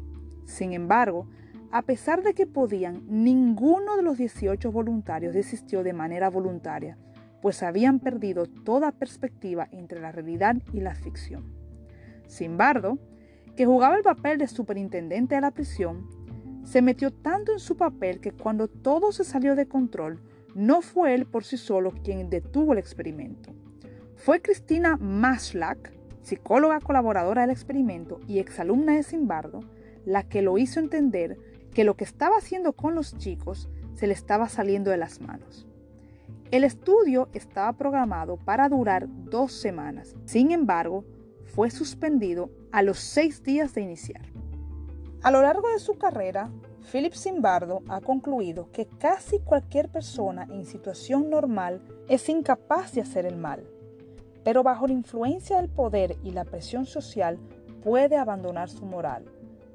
Sin 0.45 0.73
embargo, 0.73 1.27
a 1.69 1.83
pesar 1.83 2.23
de 2.23 2.33
que 2.33 2.47
podían, 2.47 3.03
ninguno 3.07 3.95
de 3.95 4.01
los 4.01 4.17
18 4.17 4.71
voluntarios 4.71 5.35
desistió 5.35 5.83
de 5.83 5.93
manera 5.93 6.31
voluntaria 6.31 6.97
pues 7.43 7.61
habían 7.61 7.99
perdido 7.99 8.47
toda 8.47 8.91
perspectiva 8.91 9.67
entre 9.69 10.01
la 10.01 10.11
realidad 10.11 10.55
y 10.73 10.79
la 10.79 10.95
ficción. 10.95 11.43
Simbardo, 12.25 12.97
que 13.55 13.67
jugaba 13.67 13.95
el 13.95 14.01
papel 14.01 14.39
de 14.39 14.47
superintendente 14.47 15.35
de 15.35 15.41
la 15.41 15.51
prisión, 15.51 16.09
se 16.63 16.81
metió 16.81 17.11
tanto 17.13 17.51
en 17.51 17.59
su 17.59 17.77
papel 17.77 18.19
que 18.19 18.31
cuando 18.31 18.67
todo 18.67 19.11
se 19.11 19.23
salió 19.23 19.55
de 19.55 19.67
control, 19.67 20.23
no 20.55 20.81
fue 20.81 21.13
él 21.13 21.27
por 21.27 21.43
sí 21.43 21.57
solo 21.57 21.93
quien 22.03 22.31
detuvo 22.31 22.73
el 22.73 22.79
experimento. 22.79 23.53
Fue 24.15 24.41
Cristina 24.41 24.97
Maslach, 24.97 25.93
psicóloga 26.25 26.79
colaboradora 26.79 27.41
del 27.41 27.51
experimento 27.51 28.19
y 28.27 28.39
exalumna 28.39 28.95
de 28.95 29.03
Simbardo, 29.03 29.59
la 30.05 30.23
que 30.23 30.41
lo 30.41 30.57
hizo 30.57 30.79
entender 30.79 31.37
que 31.73 31.83
lo 31.83 31.95
que 31.95 32.03
estaba 32.03 32.37
haciendo 32.37 32.73
con 32.73 32.95
los 32.95 33.15
chicos 33.17 33.69
se 33.93 34.07
le 34.07 34.13
estaba 34.13 34.49
saliendo 34.49 34.89
de 34.89 34.97
las 34.97 35.21
manos. 35.21 35.67
El 36.49 36.63
estudio 36.63 37.29
estaba 37.33 37.73
programado 37.73 38.37
para 38.37 38.69
durar 38.69 39.07
dos 39.07 39.51
semanas. 39.51 40.15
Sin 40.25 40.51
embargo, 40.51 41.05
fue 41.45 41.69
suspendido 41.69 42.49
a 42.71 42.81
los 42.81 42.99
seis 42.99 43.43
días 43.43 43.75
de 43.75 43.81
iniciar. 43.81 44.25
A 45.21 45.31
lo 45.31 45.41
largo 45.41 45.69
de 45.69 45.79
su 45.79 45.97
carrera, 45.97 46.49
Philip 46.91 47.13
Zimbardo 47.13 47.83
ha 47.87 48.01
concluido 48.01 48.71
que 48.71 48.87
casi 48.87 49.39
cualquier 49.39 49.89
persona 49.89 50.47
en 50.51 50.65
situación 50.65 51.29
normal 51.29 51.81
es 52.09 52.29
incapaz 52.29 52.93
de 52.93 53.01
hacer 53.01 53.25
el 53.25 53.37
mal, 53.37 53.67
pero 54.45 54.61
bajo 54.61 54.85
la 54.85 54.93
influencia 54.93 55.57
del 55.57 55.69
poder 55.69 56.17
y 56.23 56.29
la 56.29 56.45
presión 56.45 56.85
social 56.85 57.39
puede 57.83 58.15
abandonar 58.15 58.69
su 58.69 58.85
moral, 58.85 59.25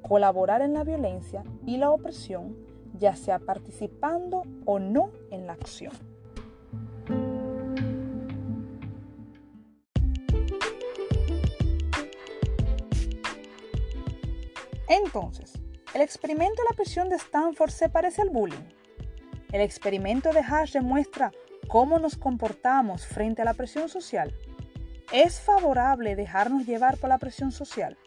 colaborar 0.01 0.61
en 0.61 0.73
la 0.73 0.85
violencia 0.85 1.43
y 1.65 1.75
la 1.75 1.91
opresión, 1.91 2.55
ya 2.97 3.17
sea 3.17 3.37
participando 3.37 4.43
o 4.65 4.79
no 4.79 5.11
en 5.29 5.45
la 5.45 5.53
acción. 5.53 5.91
Entonces, 14.87 15.51
¿el 15.93 16.01
experimento 16.01 16.61
de 16.61 16.69
la 16.69 16.75
prisión 16.77 17.09
de 17.09 17.17
Stanford 17.17 17.71
se 17.71 17.89
parece 17.89 18.21
al 18.21 18.29
bullying? 18.29 18.69
¿El 19.51 19.59
experimento 19.59 20.31
de 20.31 20.39
Hash 20.39 20.71
demuestra 20.71 21.33
cómo 21.67 21.99
nos 21.99 22.15
comportamos 22.15 23.05
frente 23.05 23.41
a 23.41 23.45
la 23.45 23.53
presión 23.53 23.89
social? 23.89 24.33
¿Es 25.11 25.41
favorable 25.41 26.15
dejarnos 26.15 26.65
llevar 26.65 26.97
por 26.97 27.09
la 27.09 27.17
presión 27.17 27.51
social? 27.51 27.97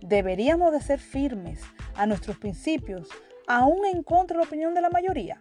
¿Deberíamos 0.00 0.72
de 0.72 0.80
ser 0.80 1.00
firmes 1.00 1.60
a 1.94 2.06
nuestros 2.06 2.38
principios 2.38 3.10
aún 3.46 3.84
en 3.84 4.02
contra 4.02 4.38
de 4.38 4.42
la 4.42 4.48
opinión 4.48 4.72
de 4.72 4.80
la 4.80 4.88
mayoría? 4.88 5.36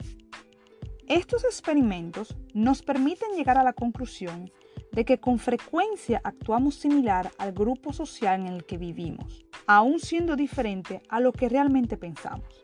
Estos 1.07 1.45
experimentos 1.45 2.35
nos 2.53 2.81
permiten 2.81 3.31
llegar 3.31 3.57
a 3.57 3.63
la 3.63 3.71
conclusión 3.71 4.51
de 4.91 5.05
que 5.05 5.17
con 5.17 5.39
frecuencia 5.39 6.19
actuamos 6.21 6.75
similar 6.75 7.31
al 7.37 7.53
grupo 7.53 7.93
social 7.93 8.41
en 8.41 8.47
el 8.47 8.65
que 8.65 8.77
vivimos, 8.77 9.45
aún 9.67 10.01
siendo 10.01 10.35
diferente 10.35 11.01
a 11.07 11.21
lo 11.21 11.31
que 11.31 11.47
realmente 11.47 11.95
pensamos. 11.95 12.61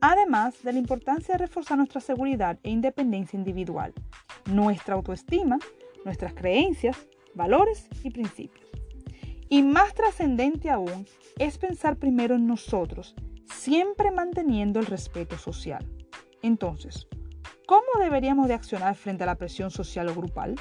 Además 0.00 0.60
de 0.64 0.72
la 0.72 0.80
importancia 0.80 1.34
de 1.34 1.38
reforzar 1.38 1.78
nuestra 1.78 2.00
seguridad 2.00 2.58
e 2.64 2.70
independencia 2.70 3.36
individual, 3.36 3.92
nuestra 4.46 4.96
autoestima, 4.96 5.60
nuestras 6.04 6.34
creencias, 6.34 7.06
valores 7.34 7.88
y 8.02 8.10
principios. 8.10 8.66
Y 9.48 9.62
más 9.62 9.94
trascendente 9.94 10.70
aún 10.70 11.06
es 11.38 11.58
pensar 11.58 11.96
primero 11.96 12.36
en 12.36 12.46
nosotros, 12.46 13.14
siempre 13.52 14.10
manteniendo 14.10 14.80
el 14.80 14.86
respeto 14.86 15.36
social. 15.36 15.86
Entonces, 16.42 17.06
¿cómo 17.66 17.86
deberíamos 18.00 18.48
de 18.48 18.54
accionar 18.54 18.94
frente 18.94 19.24
a 19.24 19.26
la 19.26 19.36
presión 19.36 19.70
social 19.70 20.08
o 20.08 20.14
grupal? 20.14 20.56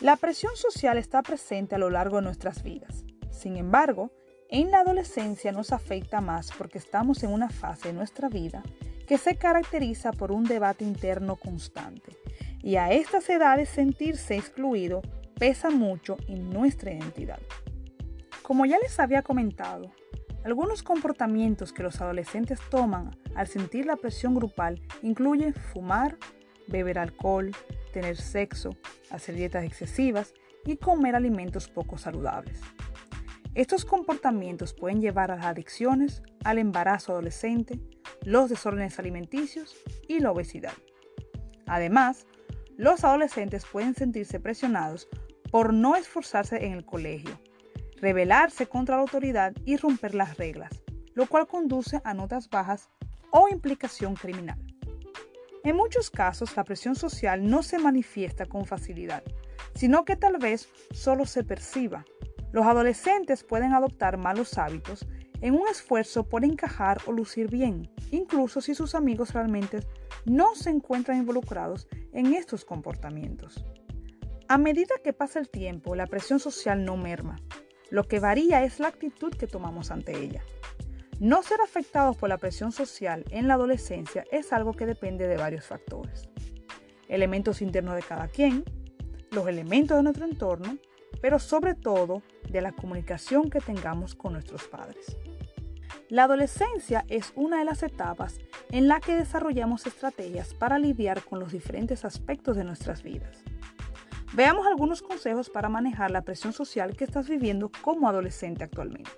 La 0.00 0.16
presión 0.16 0.52
social 0.56 0.98
está 0.98 1.22
presente 1.22 1.74
a 1.74 1.78
lo 1.78 1.90
largo 1.90 2.16
de 2.16 2.22
nuestras 2.22 2.62
vidas. 2.62 3.04
Sin 3.30 3.56
embargo, 3.56 4.12
en 4.48 4.70
la 4.70 4.80
adolescencia 4.80 5.50
nos 5.52 5.72
afecta 5.72 6.20
más 6.20 6.52
porque 6.52 6.78
estamos 6.78 7.22
en 7.22 7.32
una 7.32 7.50
fase 7.50 7.88
de 7.88 7.94
nuestra 7.94 8.28
vida 8.28 8.62
que 9.06 9.18
se 9.18 9.36
caracteriza 9.36 10.12
por 10.12 10.32
un 10.32 10.44
debate 10.44 10.84
interno 10.84 11.36
constante. 11.36 12.16
Y 12.62 12.76
a 12.76 12.92
estas 12.92 13.28
edades 13.30 13.68
sentirse 13.68 14.36
excluido 14.36 15.02
pesa 15.38 15.70
mucho 15.70 16.16
en 16.28 16.50
nuestra 16.50 16.92
identidad. 16.92 17.38
Como 18.42 18.64
ya 18.64 18.78
les 18.78 18.98
había 18.98 19.22
comentado, 19.22 19.92
algunos 20.44 20.82
comportamientos 20.82 21.72
que 21.72 21.82
los 21.82 22.00
adolescentes 22.00 22.60
toman 22.70 23.18
al 23.34 23.48
sentir 23.48 23.86
la 23.86 23.96
presión 23.96 24.34
grupal 24.34 24.80
incluyen 25.02 25.54
fumar, 25.54 26.16
beber 26.68 26.98
alcohol, 26.98 27.50
tener 27.92 28.16
sexo, 28.16 28.70
hacer 29.10 29.34
dietas 29.34 29.64
excesivas 29.64 30.32
y 30.64 30.76
comer 30.76 31.16
alimentos 31.16 31.68
poco 31.68 31.98
saludables. 31.98 32.60
Estos 33.54 33.84
comportamientos 33.84 34.74
pueden 34.74 35.00
llevar 35.00 35.30
a 35.30 35.36
las 35.36 35.46
adicciones, 35.46 36.22
al 36.44 36.58
embarazo 36.58 37.12
adolescente, 37.12 37.80
los 38.22 38.50
desórdenes 38.50 38.98
alimenticios 38.98 39.74
y 40.08 40.20
la 40.20 40.30
obesidad. 40.30 40.74
Además, 41.66 42.26
los 42.76 43.02
adolescentes 43.02 43.64
pueden 43.64 43.94
sentirse 43.94 44.38
presionados 44.40 45.08
por 45.56 45.72
no 45.72 45.96
esforzarse 45.96 46.66
en 46.66 46.74
el 46.74 46.84
colegio, 46.84 47.40
rebelarse 47.96 48.66
contra 48.66 48.96
la 48.96 49.00
autoridad 49.00 49.54
y 49.64 49.78
romper 49.78 50.14
las 50.14 50.36
reglas, 50.36 50.82
lo 51.14 51.24
cual 51.24 51.46
conduce 51.46 52.02
a 52.04 52.12
notas 52.12 52.50
bajas 52.50 52.90
o 53.30 53.48
implicación 53.48 54.16
criminal. 54.16 54.58
En 55.64 55.74
muchos 55.74 56.10
casos, 56.10 56.54
la 56.58 56.64
presión 56.64 56.94
social 56.94 57.48
no 57.48 57.62
se 57.62 57.78
manifiesta 57.78 58.44
con 58.44 58.66
facilidad, 58.66 59.22
sino 59.74 60.04
que 60.04 60.14
tal 60.14 60.36
vez 60.36 60.68
solo 60.90 61.24
se 61.24 61.42
perciba. 61.42 62.04
Los 62.52 62.66
adolescentes 62.66 63.42
pueden 63.42 63.72
adoptar 63.72 64.18
malos 64.18 64.58
hábitos 64.58 65.06
en 65.40 65.54
un 65.54 65.66
esfuerzo 65.68 66.28
por 66.28 66.44
encajar 66.44 66.98
o 67.06 67.12
lucir 67.12 67.48
bien, 67.48 67.90
incluso 68.10 68.60
si 68.60 68.74
sus 68.74 68.94
amigos 68.94 69.32
realmente 69.32 69.80
no 70.26 70.54
se 70.54 70.68
encuentran 70.68 71.16
involucrados 71.16 71.88
en 72.12 72.34
estos 72.34 72.66
comportamientos. 72.66 73.64
A 74.48 74.58
medida 74.58 74.94
que 75.02 75.12
pasa 75.12 75.40
el 75.40 75.48
tiempo, 75.48 75.96
la 75.96 76.06
presión 76.06 76.38
social 76.38 76.84
no 76.84 76.96
merma. 76.96 77.40
Lo 77.90 78.04
que 78.04 78.20
varía 78.20 78.62
es 78.62 78.78
la 78.78 78.86
actitud 78.86 79.34
que 79.34 79.48
tomamos 79.48 79.90
ante 79.90 80.16
ella. 80.16 80.44
No 81.18 81.42
ser 81.42 81.60
afectados 81.60 82.16
por 82.16 82.28
la 82.28 82.38
presión 82.38 82.70
social 82.70 83.24
en 83.30 83.48
la 83.48 83.54
adolescencia 83.54 84.24
es 84.30 84.52
algo 84.52 84.72
que 84.72 84.86
depende 84.86 85.26
de 85.26 85.36
varios 85.36 85.66
factores. 85.66 86.28
Elementos 87.08 87.60
internos 87.60 87.96
de 87.96 88.02
cada 88.02 88.28
quien, 88.28 88.62
los 89.32 89.48
elementos 89.48 89.96
de 89.96 90.04
nuestro 90.04 90.26
entorno, 90.26 90.78
pero 91.20 91.40
sobre 91.40 91.74
todo 91.74 92.22
de 92.48 92.60
la 92.60 92.70
comunicación 92.70 93.50
que 93.50 93.60
tengamos 93.60 94.14
con 94.14 94.34
nuestros 94.34 94.68
padres. 94.68 95.16
La 96.08 96.24
adolescencia 96.24 97.04
es 97.08 97.32
una 97.34 97.58
de 97.58 97.64
las 97.64 97.82
etapas 97.82 98.38
en 98.70 98.86
la 98.86 99.00
que 99.00 99.16
desarrollamos 99.16 99.88
estrategias 99.88 100.54
para 100.54 100.78
lidiar 100.78 101.24
con 101.24 101.40
los 101.40 101.50
diferentes 101.50 102.04
aspectos 102.04 102.56
de 102.56 102.62
nuestras 102.62 103.02
vidas. 103.02 103.42
Veamos 104.36 104.66
algunos 104.66 105.00
consejos 105.00 105.48
para 105.48 105.70
manejar 105.70 106.10
la 106.10 106.20
presión 106.20 106.52
social 106.52 106.94
que 106.94 107.04
estás 107.04 107.26
viviendo 107.26 107.70
como 107.80 108.06
adolescente 108.06 108.64
actualmente. 108.64 109.10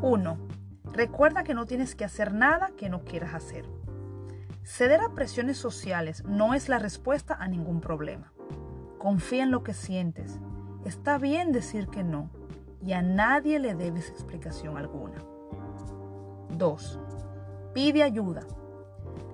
1. 0.00 0.38
Recuerda 0.94 1.44
que 1.44 1.52
no 1.52 1.66
tienes 1.66 1.94
que 1.94 2.06
hacer 2.06 2.32
nada 2.32 2.70
que 2.78 2.88
no 2.88 3.04
quieras 3.04 3.34
hacer. 3.34 3.66
Ceder 4.64 5.02
a 5.02 5.12
presiones 5.12 5.58
sociales 5.58 6.24
no 6.24 6.54
es 6.54 6.70
la 6.70 6.78
respuesta 6.78 7.34
a 7.34 7.48
ningún 7.48 7.82
problema. 7.82 8.32
Confía 8.96 9.42
en 9.42 9.50
lo 9.50 9.62
que 9.62 9.74
sientes. 9.74 10.40
Está 10.86 11.18
bien 11.18 11.52
decir 11.52 11.88
que 11.88 12.02
no 12.02 12.30
y 12.86 12.92
a 12.92 13.02
nadie 13.02 13.58
le 13.58 13.74
debes 13.74 14.08
explicación 14.10 14.78
alguna. 14.78 15.16
2. 16.50 17.00
Pide 17.74 18.04
ayuda. 18.04 18.42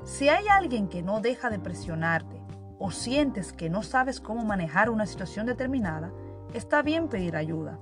Si 0.05 0.31
hay 0.31 0.49
alguien 0.49 0.89
que 0.89 1.03
no 1.03 1.21
deja 1.21 1.51
de 1.51 1.59
presionarte 1.59 2.41
o 2.79 2.91
sientes 2.91 3.53
que 3.53 3.69
no 3.69 3.83
sabes 3.83 4.21
cómo 4.21 4.43
manejar 4.43 4.89
una 4.89 5.05
situación 5.05 5.45
determinada, 5.45 6.11
está 6.55 6.81
bien 6.81 7.09
pedir 7.09 7.37
ayuda. 7.37 7.79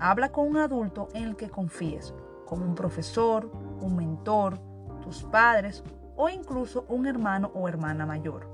Habla 0.00 0.32
con 0.32 0.48
un 0.48 0.56
adulto 0.56 1.08
en 1.12 1.24
el 1.24 1.36
que 1.36 1.50
confíes, 1.50 2.14
como 2.46 2.64
un 2.64 2.74
profesor, 2.74 3.52
un 3.82 3.94
mentor, 3.94 4.58
tus 5.02 5.22
padres 5.24 5.84
o 6.16 6.30
incluso 6.30 6.86
un 6.88 7.06
hermano 7.06 7.50
o 7.54 7.68
hermana 7.68 8.06
mayor. 8.06 8.48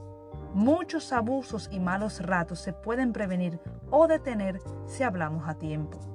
Muchos 0.53 1.13
abusos 1.13 1.69
y 1.71 1.79
malos 1.79 2.21
ratos 2.21 2.59
se 2.59 2.73
pueden 2.73 3.13
prevenir 3.13 3.61
o 3.91 4.09
detener 4.09 4.61
si 4.87 5.05
hablamos 5.05 5.49
a 5.49 5.55
tiempo. 5.55 6.14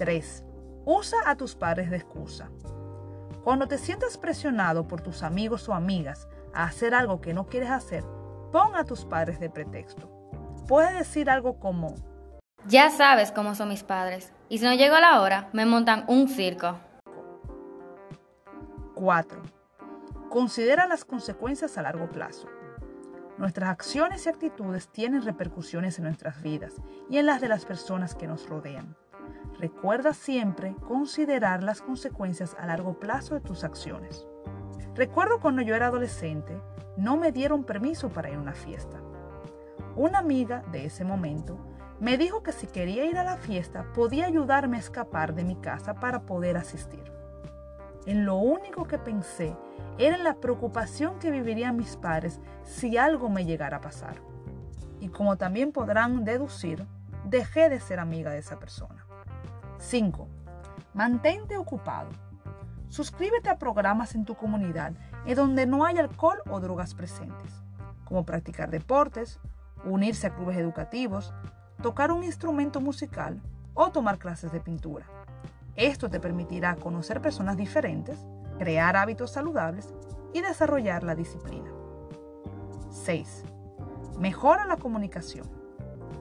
3. 0.00 0.44
Usa 0.86 1.18
a 1.26 1.36
tus 1.36 1.54
padres 1.54 1.90
de 1.90 1.98
excusa. 1.98 2.48
Cuando 3.44 3.68
te 3.68 3.76
sientas 3.76 4.16
presionado 4.16 4.88
por 4.88 5.02
tus 5.02 5.22
amigos 5.22 5.68
o 5.68 5.74
amigas 5.74 6.26
a 6.54 6.64
hacer 6.64 6.94
algo 6.94 7.20
que 7.20 7.34
no 7.34 7.48
quieres 7.48 7.68
hacer, 7.68 8.02
pon 8.50 8.74
a 8.76 8.84
tus 8.84 9.04
padres 9.04 9.40
de 9.40 9.50
pretexto. 9.50 10.10
Puedes 10.66 10.96
decir 10.96 11.28
algo 11.28 11.60
como, 11.60 11.96
ya 12.66 12.88
sabes 12.88 13.30
cómo 13.30 13.54
son 13.54 13.68
mis 13.68 13.82
padres, 13.82 14.32
y 14.48 14.56
si 14.56 14.64
no 14.64 14.72
llego 14.72 14.94
a 14.94 15.02
la 15.02 15.20
hora, 15.20 15.50
me 15.52 15.66
montan 15.66 16.06
un 16.08 16.28
circo. 16.28 16.78
4. 18.94 19.42
Considera 20.30 20.86
las 20.86 21.04
consecuencias 21.04 21.76
a 21.76 21.82
largo 21.82 22.08
plazo. 22.08 22.48
Nuestras 23.36 23.68
acciones 23.68 24.24
y 24.24 24.30
actitudes 24.30 24.88
tienen 24.88 25.26
repercusiones 25.26 25.98
en 25.98 26.04
nuestras 26.04 26.40
vidas 26.42 26.72
y 27.10 27.18
en 27.18 27.26
las 27.26 27.42
de 27.42 27.48
las 27.48 27.66
personas 27.66 28.14
que 28.14 28.26
nos 28.26 28.48
rodean. 28.48 28.96
Recuerda 29.60 30.14
siempre 30.14 30.74
considerar 30.88 31.62
las 31.62 31.82
consecuencias 31.82 32.56
a 32.58 32.64
largo 32.64 32.98
plazo 32.98 33.34
de 33.34 33.42
tus 33.42 33.62
acciones. 33.62 34.26
Recuerdo 34.94 35.38
cuando 35.38 35.60
yo 35.60 35.74
era 35.74 35.88
adolescente, 35.88 36.58
no 36.96 37.18
me 37.18 37.30
dieron 37.30 37.64
permiso 37.64 38.08
para 38.08 38.30
ir 38.30 38.36
a 38.36 38.40
una 38.40 38.54
fiesta. 38.54 39.02
Una 39.96 40.20
amiga 40.20 40.62
de 40.72 40.86
ese 40.86 41.04
momento 41.04 41.58
me 42.00 42.16
dijo 42.16 42.42
que 42.42 42.52
si 42.52 42.68
quería 42.68 43.04
ir 43.04 43.18
a 43.18 43.22
la 43.22 43.36
fiesta 43.36 43.84
podía 43.92 44.24
ayudarme 44.24 44.78
a 44.78 44.80
escapar 44.80 45.34
de 45.34 45.44
mi 45.44 45.56
casa 45.56 45.92
para 45.92 46.22
poder 46.22 46.56
asistir. 46.56 47.12
En 48.06 48.24
lo 48.24 48.36
único 48.36 48.84
que 48.84 48.96
pensé 48.96 49.54
era 49.98 50.16
en 50.16 50.24
la 50.24 50.36
preocupación 50.36 51.18
que 51.18 51.30
vivirían 51.30 51.76
mis 51.76 51.96
padres 51.96 52.40
si 52.64 52.96
algo 52.96 53.28
me 53.28 53.44
llegara 53.44 53.76
a 53.76 53.82
pasar. 53.82 54.22
Y 55.00 55.08
como 55.08 55.36
también 55.36 55.70
podrán 55.70 56.24
deducir, 56.24 56.86
dejé 57.26 57.68
de 57.68 57.78
ser 57.78 58.00
amiga 58.00 58.30
de 58.30 58.38
esa 58.38 58.58
persona. 58.58 58.99
5. 59.80 60.28
Mantente 60.92 61.56
ocupado. 61.56 62.10
Suscríbete 62.88 63.48
a 63.48 63.58
programas 63.58 64.14
en 64.14 64.26
tu 64.26 64.34
comunidad 64.34 64.92
en 65.24 65.34
donde 65.34 65.64
no 65.64 65.86
hay 65.86 65.96
alcohol 65.96 66.42
o 66.50 66.60
drogas 66.60 66.94
presentes, 66.94 67.62
como 68.04 68.26
practicar 68.26 68.70
deportes, 68.70 69.40
unirse 69.84 70.26
a 70.26 70.34
clubes 70.34 70.58
educativos, 70.58 71.32
tocar 71.82 72.12
un 72.12 72.24
instrumento 72.24 72.80
musical 72.82 73.40
o 73.72 73.90
tomar 73.90 74.18
clases 74.18 74.52
de 74.52 74.60
pintura. 74.60 75.06
Esto 75.76 76.10
te 76.10 76.20
permitirá 76.20 76.76
conocer 76.76 77.22
personas 77.22 77.56
diferentes, 77.56 78.18
crear 78.58 78.96
hábitos 78.96 79.30
saludables 79.30 79.94
y 80.34 80.42
desarrollar 80.42 81.04
la 81.04 81.14
disciplina. 81.14 81.70
6. 82.90 83.44
Mejora 84.18 84.66
la 84.66 84.76
comunicación. 84.76 85.48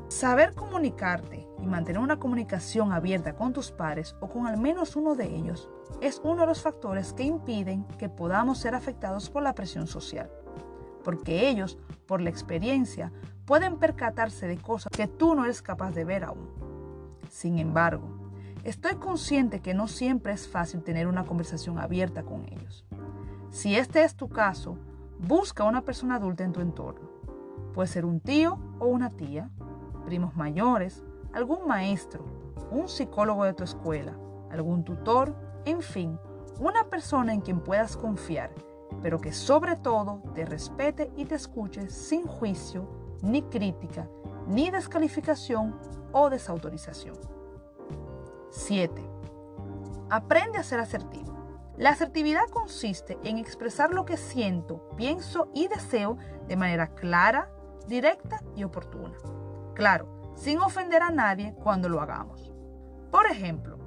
Saber 0.08 0.54
comunicarte 0.54 1.49
y 1.62 1.68
mantener 1.68 2.02
una 2.02 2.20
comunicación 2.20 2.92
abierta 2.92 3.36
con 3.36 3.54
tus 3.54 3.72
pares 3.72 4.16
o 4.20 4.28
con 4.28 4.48
al 4.48 4.58
menos 4.58 4.96
uno 4.96 5.16
de 5.16 5.36
ellos 5.36 5.70
es 6.02 6.22
uno 6.24 6.42
de 6.42 6.48
los 6.48 6.62
factores 6.62 7.14
que 7.14 7.24
impiden 7.24 7.84
que 7.98 8.10
podamos 8.10 8.60
ser 8.60 8.76
afectados 8.76 9.30
por 9.30 9.44
la 9.44 9.54
presión 9.54 9.88
social, 9.88 10.30
porque 11.04 11.50
ellos, 11.50 11.78
por 12.06 12.22
la 12.22 12.30
experiencia, 12.30 13.12
pueden 13.46 13.78
percatarse 13.78 14.48
de 14.48 14.58
cosas 14.58 14.92
que 14.92 15.08
tú 15.08 15.36
no 15.36 15.44
eres 15.44 15.62
capaz 15.62 15.92
de 15.92 16.06
ver 16.06 16.24
aún. 16.24 16.50
Sin 17.30 17.58
embargo, 17.60 18.08
estoy 18.64 18.96
consciente 18.96 19.60
que 19.60 19.74
no 19.74 19.88
siempre 19.88 20.34
es 20.34 20.48
fácil 20.48 20.84
tener 20.84 21.08
una 21.08 21.26
conversación 21.26 21.80
abierta 21.80 22.24
con 22.24 22.46
ellos. 22.46 22.86
Si 23.50 23.76
este 23.76 24.04
es 24.04 24.16
tu 24.16 24.30
caso, 24.30 24.78
busca 25.20 25.64
una 25.64 25.82
persona 25.82 26.16
adulta 26.16 26.44
en 26.44 26.54
tu 26.54 26.62
entorno. 26.62 27.10
Puede 27.74 27.88
ser 27.88 28.06
un 28.06 28.20
tío 28.20 28.60
o 28.80 28.86
una 28.86 29.10
tía, 29.10 29.50
primos 30.06 30.36
mayores, 30.36 31.04
algún 31.34 31.68
maestro, 31.68 32.24
un 32.72 32.88
psicólogo 32.88 33.44
de 33.44 33.54
tu 33.54 33.64
escuela, 33.64 34.18
algún 34.52 34.84
tutor, 34.84 35.36
en 35.66 35.82
fin, 35.82 36.20
una 36.60 36.90
persona 36.90 37.34
en 37.34 37.42
quien 37.42 37.62
puedas 37.62 37.96
confiar, 37.96 38.52
pero 39.02 39.20
que 39.20 39.32
sobre 39.32 39.76
todo 39.76 40.22
te 40.34 40.46
respete 40.46 41.12
y 41.16 41.26
te 41.26 41.36
escuche 41.36 41.90
sin 41.90 42.26
juicio, 42.26 42.88
ni 43.22 43.42
crítica, 43.44 44.08
ni 44.48 44.72
descalificación 44.72 45.76
o 46.12 46.30
desautorización. 46.30 47.16
7. 48.50 49.02
Aprende 50.10 50.58
a 50.58 50.64
ser 50.64 50.80
asertivo. 50.80 51.38
La 51.78 51.92
asertividad 51.92 52.50
consiste 52.52 53.18
en 53.24 53.38
expresar 53.38 53.94
lo 53.94 54.06
que 54.06 54.18
siento, 54.18 54.90
pienso 54.98 55.50
y 55.54 55.68
deseo 55.68 56.18
de 56.48 56.58
manera 56.58 56.88
clara, 56.88 57.50
directa 57.88 58.44
y 58.56 58.64
oportuna. 58.64 59.16
Claro, 59.76 60.19
sin 60.40 60.60
ofender 60.60 61.04
a 61.04 61.12
nadie 61.12 61.54
cuando 61.62 61.90
lo 61.90 62.00
hagamos. 62.00 62.54
Por 63.12 63.26
ejemplo, 63.28 63.78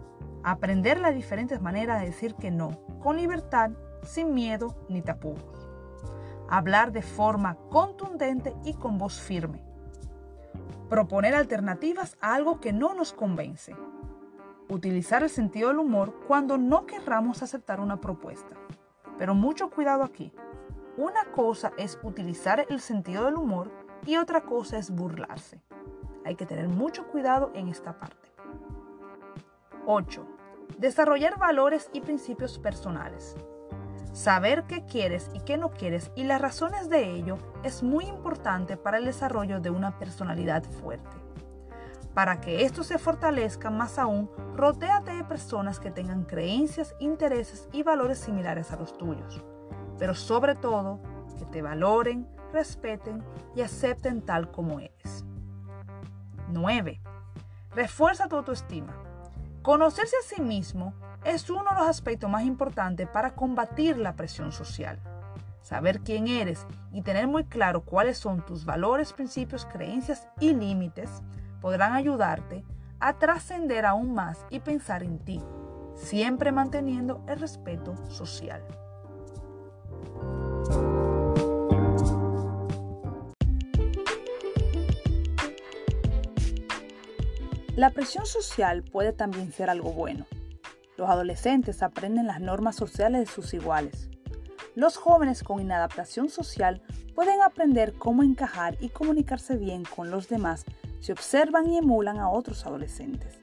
aprender 0.44 1.00
las 1.00 1.14
diferentes 1.14 1.62
maneras 1.62 2.00
de 2.00 2.06
decir 2.06 2.34
que 2.34 2.50
no, 2.50 2.78
con 3.00 3.16
libertad, 3.16 3.70
sin 4.02 4.34
miedo 4.34 4.76
ni 4.90 5.00
tapujos. 5.00 5.70
Hablar 6.50 6.92
de 6.92 7.00
forma 7.00 7.56
contundente 7.70 8.54
y 8.64 8.74
con 8.74 8.98
voz 8.98 9.18
firme. 9.18 9.64
Proponer 10.90 11.34
alternativas 11.34 12.18
a 12.20 12.34
algo 12.34 12.60
que 12.60 12.74
no 12.74 12.92
nos 12.92 13.14
convence. 13.14 13.74
utilizar 14.68 15.22
el 15.22 15.30
sentido 15.30 15.68
del 15.68 15.78
humor 15.78 16.14
cuando 16.26 16.56
no 16.56 16.86
querramos 16.86 17.42
aceptar 17.42 17.80
una 17.80 18.00
propuesta. 18.00 18.56
Pero 19.18 19.34
mucho 19.34 19.70
cuidado 19.70 20.02
aquí. 20.02 20.32
Una 20.96 21.24
cosa 21.32 21.72
es 21.76 21.98
utilizar 22.02 22.66
el 22.68 22.80
sentido 22.80 23.24
del 23.24 23.36
humor 23.36 23.70
y 24.06 24.16
otra 24.16 24.42
cosa 24.42 24.78
es 24.78 24.90
burlarse. 24.90 25.62
Hay 26.24 26.36
que 26.36 26.46
tener 26.46 26.68
mucho 26.68 27.06
cuidado 27.08 27.50
en 27.54 27.68
esta 27.68 27.98
parte. 27.98 28.28
8. 29.86 30.26
Desarrollar 30.78 31.38
valores 31.38 31.90
y 31.92 32.00
principios 32.00 32.58
personales. 32.58 33.36
Saber 34.12 34.64
qué 34.64 34.84
quieres 34.84 35.30
y 35.32 35.40
qué 35.40 35.56
no 35.56 35.70
quieres 35.70 36.12
y 36.14 36.24
las 36.24 36.40
razones 36.40 36.88
de 36.90 37.12
ello 37.12 37.38
es 37.62 37.82
muy 37.82 38.04
importante 38.04 38.76
para 38.76 38.98
el 38.98 39.06
desarrollo 39.06 39.60
de 39.60 39.70
una 39.70 39.98
personalidad 39.98 40.62
fuerte. 40.64 41.16
Para 42.14 42.40
que 42.40 42.64
esto 42.64 42.84
se 42.84 42.98
fortalezca 42.98 43.70
más 43.70 43.98
aún, 43.98 44.30
rotéate 44.54 45.12
de 45.12 45.24
personas 45.24 45.80
que 45.80 45.90
tengan 45.90 46.24
creencias, 46.24 46.94
intereses 47.00 47.68
y 47.72 47.82
valores 47.82 48.18
similares 48.18 48.70
a 48.70 48.76
los 48.76 48.98
tuyos. 48.98 49.42
Pero 49.98 50.14
sobre 50.14 50.54
todo, 50.54 51.00
que 51.38 51.46
te 51.46 51.62
valoren, 51.62 52.28
respeten 52.52 53.24
y 53.56 53.62
acepten 53.62 54.20
tal 54.20 54.50
como 54.50 54.78
eres. 54.78 55.24
9. 56.52 57.00
Refuerza 57.74 58.28
tu 58.28 58.36
autoestima. 58.36 58.94
Conocerse 59.62 60.16
a 60.16 60.34
sí 60.34 60.42
mismo 60.42 60.94
es 61.24 61.48
uno 61.48 61.64
de 61.70 61.80
los 61.80 61.88
aspectos 61.88 62.28
más 62.28 62.44
importantes 62.44 63.08
para 63.08 63.34
combatir 63.34 63.96
la 63.96 64.14
presión 64.14 64.52
social. 64.52 64.98
Saber 65.62 66.00
quién 66.00 66.26
eres 66.26 66.66
y 66.92 67.02
tener 67.02 67.28
muy 67.28 67.44
claro 67.44 67.82
cuáles 67.82 68.18
son 68.18 68.44
tus 68.44 68.64
valores, 68.64 69.12
principios, 69.12 69.64
creencias 69.64 70.26
y 70.40 70.52
límites 70.52 71.22
podrán 71.60 71.92
ayudarte 71.92 72.64
a 72.98 73.14
trascender 73.14 73.86
aún 73.86 74.12
más 74.12 74.44
y 74.50 74.60
pensar 74.60 75.02
en 75.02 75.18
ti, 75.20 75.40
siempre 75.94 76.52
manteniendo 76.52 77.24
el 77.28 77.38
respeto 77.38 77.96
social. 78.08 78.62
La 87.74 87.88
presión 87.88 88.26
social 88.26 88.82
puede 88.82 89.14
también 89.14 89.50
ser 89.50 89.70
algo 89.70 89.92
bueno. 89.92 90.26
Los 90.98 91.08
adolescentes 91.08 91.82
aprenden 91.82 92.26
las 92.26 92.38
normas 92.38 92.76
sociales 92.76 93.20
de 93.20 93.32
sus 93.32 93.54
iguales. 93.54 94.10
Los 94.74 94.98
jóvenes 94.98 95.42
con 95.42 95.58
inadaptación 95.58 96.28
social 96.28 96.82
pueden 97.14 97.40
aprender 97.40 97.94
cómo 97.94 98.24
encajar 98.24 98.76
y 98.78 98.90
comunicarse 98.90 99.56
bien 99.56 99.84
con 99.84 100.10
los 100.10 100.28
demás 100.28 100.66
si 101.00 101.12
observan 101.12 101.66
y 101.66 101.78
emulan 101.78 102.18
a 102.18 102.28
otros 102.28 102.66
adolescentes. 102.66 103.40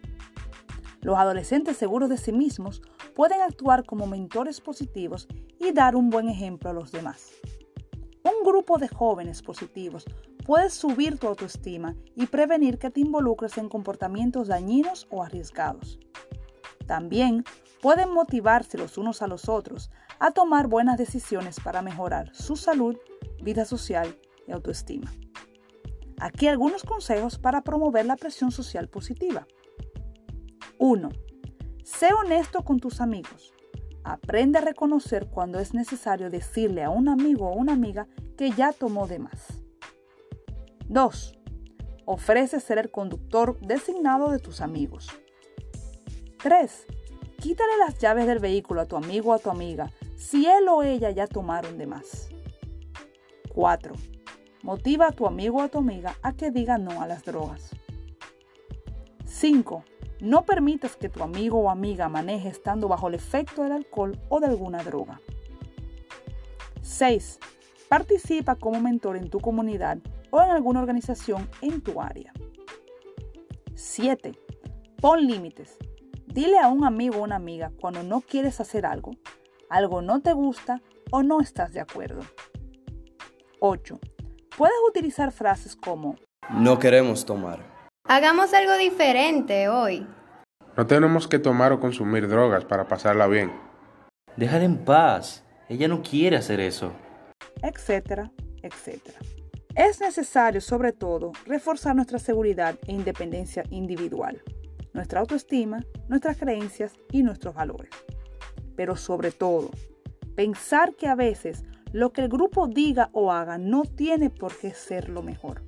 Los 1.02 1.18
adolescentes 1.18 1.78
seguros 1.78 2.10
de 2.10 2.18
sí 2.18 2.32
mismos 2.32 2.84
pueden 3.16 3.42
actuar 3.42 3.84
como 3.84 4.06
mentores 4.06 4.62
positivos 4.62 5.28
y 5.58 5.72
dar 5.72 5.96
un 5.96 6.12
buen 6.12 6.30
ejemplo 6.30 6.70
a 6.70 6.74
los 6.74 6.92
demás. 6.92 7.32
Un 8.24 8.46
grupo 8.46 8.78
de 8.78 8.90
jóvenes 8.90 9.42
positivos 9.42 10.06
puede 10.50 10.72
subir 10.72 11.20
tu 11.20 11.28
autoestima 11.28 11.96
y 12.16 12.26
prevenir 12.26 12.80
que 12.80 12.90
te 12.90 13.02
involucres 13.02 13.60
en 13.60 13.70
comportamientos 13.70 14.48
dañinos 14.48 15.06
o 15.12 15.22
arriesgados. 15.22 16.00
También 16.88 17.44
pueden 17.84 18.12
motivarse 18.12 18.80
los 18.80 18.98
unos 18.98 19.22
a 19.22 19.28
los 19.28 19.48
otros 19.48 19.92
a 20.18 20.32
tomar 20.32 20.66
buenas 20.66 20.98
decisiones 20.98 21.60
para 21.60 21.84
mejorar 21.84 22.32
su 22.34 22.56
salud, 22.56 22.98
vida 23.44 23.64
social 23.64 24.18
y 24.48 24.52
autoestima. 24.52 25.14
Aquí 26.20 26.48
algunos 26.48 26.82
consejos 26.82 27.38
para 27.38 27.62
promover 27.62 28.08
la 28.08 28.16
presión 28.16 28.50
social 28.50 28.88
positiva. 28.88 29.46
1. 30.80 31.10
Sé 31.84 32.10
honesto 32.12 32.64
con 32.64 32.80
tus 32.80 33.02
amigos. 33.02 33.54
Aprende 34.04 34.58
a 34.58 34.62
reconocer 34.62 35.28
cuando 35.30 35.60
es 35.60 35.76
necesario 35.76 36.32
decirle 36.32 36.84
a 36.84 36.90
un 36.90 37.08
amigo 37.08 37.50
o 37.50 37.54
una 37.54 37.74
amiga 37.74 38.08
que 38.36 38.50
ya 38.50 38.74
tomó 38.74 39.06
de 39.06 39.20
más. 39.20 39.69
2. 40.90 41.38
Ofrece 42.06 42.60
ser 42.60 42.80
el 42.80 42.90
conductor 42.90 43.60
designado 43.62 44.32
de 44.32 44.40
tus 44.40 44.60
amigos. 44.60 45.08
3. 46.42 46.88
Quítale 47.40 47.78
las 47.78 48.00
llaves 48.00 48.26
del 48.26 48.40
vehículo 48.40 48.82
a 48.82 48.86
tu 48.86 48.98
amigo 48.98 49.30
o 49.30 49.34
a 49.34 49.40
tu 49.40 49.52
amiga 49.52 49.92
si 50.16 50.48
él 50.48 50.68
o 50.68 50.82
ella 50.82 51.12
ya 51.12 51.28
tomaron 51.28 51.78
de 51.78 51.86
más. 51.86 52.30
4. 53.54 53.94
Motiva 54.64 55.08
a 55.08 55.12
tu 55.12 55.28
amigo 55.28 55.60
o 55.60 55.62
a 55.62 55.70
tu 55.70 55.78
amiga 55.78 56.16
a 56.24 56.34
que 56.34 56.50
diga 56.50 56.80
no 56.80 57.02
a 57.02 57.08
las 57.08 57.24
drogas. 57.24 57.70
5. 59.26 59.84
No 60.22 60.44
permitas 60.44 60.96
que 60.96 61.08
tu 61.08 61.22
amigo 61.22 61.60
o 61.60 61.70
amiga 61.70 62.10
maneje 62.10 62.50
estando 62.50 62.88
bajo 62.88 63.10
el 63.10 63.14
efecto 63.14 63.62
del 63.62 63.74
alcohol 63.74 64.20
o 64.30 64.40
de 64.40 64.48
alguna 64.48 64.84
droga. 64.84 65.22
6. 66.82 67.40
Participa 67.90 68.56
como 68.56 68.80
mentor 68.80 69.18
en 69.18 69.32
tu 69.32 69.40
comunidad 69.40 69.98
o 70.30 70.40
en 70.44 70.52
alguna 70.52 70.80
organización 70.80 71.50
en 71.62 71.82
tu 71.82 72.00
área. 72.00 72.32
7. 73.74 74.38
Pon 75.02 75.26
límites. 75.26 75.76
Dile 76.28 76.60
a 76.60 76.68
un 76.68 76.86
amigo 76.86 77.18
o 77.18 77.24
una 77.24 77.38
amiga 77.38 77.72
cuando 77.82 78.04
no 78.04 78.22
quieres 78.22 78.62
hacer 78.62 78.86
algo, 78.86 79.14
algo 79.72 80.04
no 80.04 80.22
te 80.22 80.34
gusta 80.34 80.84
o 81.10 81.24
no 81.24 81.42
estás 81.42 81.74
de 81.74 81.80
acuerdo. 81.80 82.22
8. 83.60 84.00
Puedes 84.56 84.78
utilizar 84.88 85.32
frases 85.32 85.76
como 85.76 86.16
No 86.52 86.78
queremos 86.78 87.26
tomar. 87.26 87.66
Hagamos 88.04 88.54
algo 88.54 88.78
diferente 88.78 89.68
hoy. 89.68 90.06
No 90.78 90.86
tenemos 90.86 91.28
que 91.28 91.40
tomar 91.40 91.72
o 91.72 91.80
consumir 91.80 92.28
drogas 92.28 92.66
para 92.66 92.88
pasarla 92.88 93.26
bien. 93.26 93.52
Déjala 94.36 94.66
en 94.66 94.78
paz. 94.78 95.44
Ella 95.70 95.88
no 95.88 96.04
quiere 96.04 96.38
hacer 96.38 96.60
eso. 96.60 96.94
Etcétera, 97.62 98.32
etcétera. 98.62 99.20
Es 99.76 100.02
necesario, 100.02 100.62
sobre 100.62 100.94
todo, 100.94 101.32
reforzar 101.46 101.96
nuestra 101.96 102.20
seguridad 102.20 102.78
e 102.88 102.94
independencia 102.94 103.64
individual 103.70 104.42
nuestra 104.94 105.20
autoestima, 105.22 105.86
nuestras 106.08 106.38
creencias 106.38 106.94
y 107.12 107.24
nuestros 107.24 107.54
valores. 107.56 107.92
Pero 108.76 108.96
sobre 108.96 109.32
todo, 109.32 109.72
pensar 110.36 110.96
que 110.96 111.08
a 111.08 111.16
veces 111.16 111.64
lo 111.92 112.12
que 112.12 112.22
el 112.22 112.30
grupo 112.30 112.68
diga 112.68 113.10
o 113.14 113.32
haga 113.32 113.58
no 113.58 113.84
tiene 113.84 114.30
por 114.30 114.58
qué 114.58 114.74
ser 114.74 115.10
lo 115.10 115.22
mejor. 115.24 115.64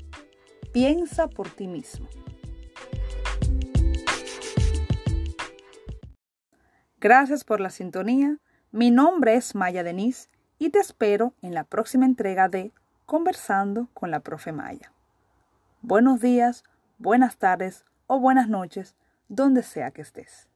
Piensa 0.72 1.28
por 1.28 1.50
ti 1.50 1.68
mismo. 1.68 2.08
Gracias 7.00 7.44
por 7.44 7.60
la 7.60 7.72
sintonía. 7.72 8.38
Mi 8.72 8.92
nombre 8.92 9.36
es 9.36 9.56
Maya 9.56 9.84
Denise 9.84 10.30
y 10.62 10.70
te 10.70 10.78
espero 10.78 11.34
en 11.42 11.56
la 11.56 11.64
próxima 11.64 12.06
entrega 12.06 12.48
de 12.48 12.72
Conversando 13.08 13.88
con 13.96 14.12
la 14.12 14.20
profe 14.20 14.52
Maya. 14.52 14.92
Buenos 15.82 16.22
días, 16.22 16.64
buenas 17.00 17.38
tardes 17.38 17.84
o 18.06 18.20
buenas 18.20 18.48
noches 18.48 18.94
donde 19.28 19.64
sea 19.64 19.90
que 19.90 20.04
estés. 20.04 20.48